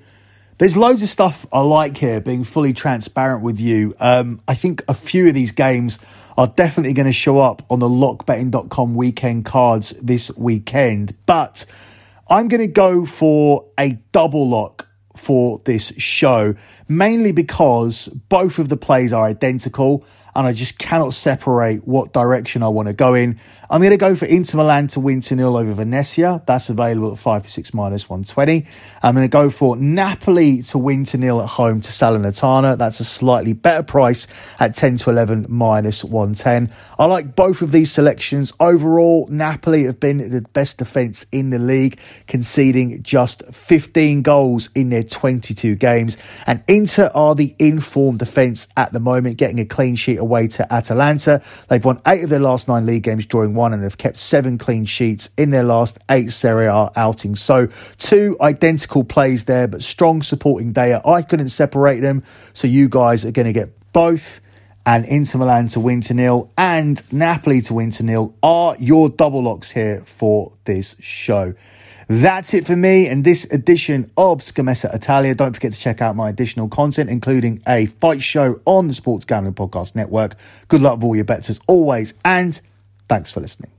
There's 0.59 0.77
loads 0.77 1.03
of 1.03 1.09
stuff 1.11 1.47
I 1.53 1.61
like 1.61 1.99
here, 1.99 2.21
being 2.21 2.45
fully 2.45 2.73
transparent 2.73 3.42
with 3.42 3.61
you. 3.61 3.95
Um, 4.01 4.40
I 4.49 4.55
think 4.55 4.83
a 4.88 4.95
few 4.95 5.29
of 5.29 5.35
these 5.35 5.53
games 5.53 5.99
are 6.38 6.47
definitely 6.47 6.95
going 6.95 7.07
to 7.07 7.12
show 7.12 7.40
up 7.40 7.62
on 7.71 7.79
the 7.79 7.88
lockbetting.com 7.88 8.95
weekend 8.95 9.45
cards 9.45 9.90
this 10.03 10.31
weekend, 10.37 11.16
but 11.27 11.66
I'm 12.29 12.49
going 12.49 12.61
to 12.61 12.66
go 12.66 13.07
for 13.07 13.66
a 13.79 13.92
double 14.12 14.49
lock 14.49 14.88
for 15.16 15.61
this 15.64 15.92
show, 15.97 16.55
mainly 16.88 17.33
because 17.33 18.09
both 18.09 18.59
of 18.59 18.69
the 18.69 18.77
plays 18.77 19.12
are 19.12 19.25
identical 19.25 20.05
and 20.37 20.46
I 20.46 20.53
just 20.53 20.79
cannot 20.79 21.14
separate 21.14 21.88
what 21.88 22.12
direction 22.12 22.62
I 22.62 22.68
want 22.68 22.88
to 22.88 22.92
go 22.92 23.14
in. 23.14 23.40
I'm 23.68 23.81
going 23.81 23.90
to 23.90 23.96
go 23.96 24.14
for 24.14 24.27
Inter 24.27 24.59
Milan 24.59 24.87
to 24.88 25.01
win 25.01 25.20
2 25.20 25.35
0 25.35 25.57
over 25.57 25.75
Venezia. 25.75 26.42
That's 26.46 26.68
available 26.68 27.12
at 27.12 27.18
5 27.18 27.42
to 27.44 27.51
6 27.51 27.75
minus 27.75 28.09
120. 28.09 28.66
I'm 29.03 29.14
going 29.14 29.27
to 29.27 29.31
go 29.31 29.51
for 29.51 29.77
Napoli 29.77 30.62
to 30.64 30.79
win 30.79 31.05
2 31.05 31.18
0 31.18 31.40
at 31.40 31.49
home 31.49 31.81
to 31.81 31.90
Salernitana. 31.90 32.79
That's 32.79 33.01
a 33.01 33.05
slightly 33.05 33.55
better 33.55 33.83
price 33.83 34.29
at 34.61 34.75
10 34.75 34.99
to 34.99 35.11
11 35.11 35.46
minus 35.49 36.05
110. 36.05 36.72
I 36.99 37.07
like 37.07 37.35
both 37.35 37.62
of 37.62 37.72
these 37.72 37.90
selections. 37.90 38.53
Overall, 38.61 39.27
Napoli 39.31 39.85
have 39.85 39.99
been 39.99 40.18
the 40.31 40.42
best 40.42 40.79
defence 40.79 41.27
in 41.33 41.51
the 41.51 41.59
league, 41.59 41.99
conceding 42.27 43.03
just 43.03 43.42
15 43.53 44.22
goals 44.22 44.68
in 44.75 44.90
their 44.90 45.03
22 45.03 45.75
games. 45.77 46.18
And 46.46 46.62
Inter 46.68 47.11
are 47.14 47.35
the 47.35 47.55
informed 47.59 48.20
defence 48.20 48.68
at 48.77 48.92
the 48.92 49.01
moment, 49.01 49.38
getting 49.38 49.59
a 49.59 49.64
clean 49.64 49.96
sheet 49.96 50.18
away 50.27 50.49
to 50.49 50.73
Atalanta. 50.73 51.43
They've 51.69 51.85
won 51.85 52.01
eight 52.07 52.25
of 52.25 52.31
their 52.31 52.41
last 52.41 52.69
nine 52.69 52.85
league 52.85 53.05
games, 53.05 53.27
drawing 53.27 53.55
one, 53.55 53.73
and 53.73 53.83
have 53.83 53.97
kept 53.97 54.17
seven 54.17 54.59
clean 54.59 54.85
sheets 54.85 55.31
in 55.37 55.51
their 55.51 55.62
last 55.62 55.99
eight 56.11 56.33
Serie 56.33 56.67
A 56.67 56.91
outings. 56.97 57.41
So, 57.41 57.69
two 57.99 58.37
identical 58.41 59.05
plays 59.05 59.45
there, 59.45 59.69
but 59.69 59.83
strong 59.83 60.23
supporting 60.23 60.73
data. 60.73 61.01
I 61.07 61.23
couldn't 61.23 61.51
separate 61.51 62.01
them, 62.01 62.25
so 62.53 62.67
you 62.67 62.89
guys 62.89 63.25
are 63.25 63.31
going 63.31 63.47
to 63.47 63.53
get 63.53 63.71
both. 63.93 64.41
And 64.85 65.05
Inter 65.05 65.39
Milan 65.39 65.67
to 65.69 65.81
win 65.81 66.01
to 66.03 66.15
nil 66.15 66.53
and 66.57 67.03
Napoli 67.12 67.61
to 67.62 67.75
win 67.75 67.91
to 67.93 68.05
nil 68.05 68.37
are 68.41 68.77
your 68.79 69.09
double 69.09 69.43
locks 69.43 69.73
here 69.73 70.03
for 70.07 70.53
this 70.65 70.95
show. 71.01 71.55
That's 72.09 72.55
it 72.55 72.66
for 72.66 72.77
me 72.77 73.09
and 73.09 73.25
this 73.25 73.45
edition 73.53 74.11
of 74.16 74.38
Scommessa 74.38 74.95
Italia. 74.95 75.35
Don't 75.35 75.55
forget 75.55 75.73
to 75.73 75.79
check 75.79 76.01
out 76.01 76.14
my 76.14 76.29
additional 76.29 76.69
content, 76.69 77.11
including 77.11 77.62
a 77.66 77.87
fight 77.87 78.23
show 78.23 78.61
on 78.64 78.87
the 78.87 78.95
Sports 78.95 79.25
Gambling 79.25 79.55
Podcast 79.55 79.97
Network. 79.97 80.37
Good 80.69 80.83
luck 80.83 80.97
with 80.97 81.05
all 81.05 81.16
your 81.16 81.25
bets 81.25 81.51
as 81.51 81.59
always, 81.66 82.14
and 82.25 82.61
thanks 83.09 83.33
for 83.33 83.40
listening. 83.40 83.76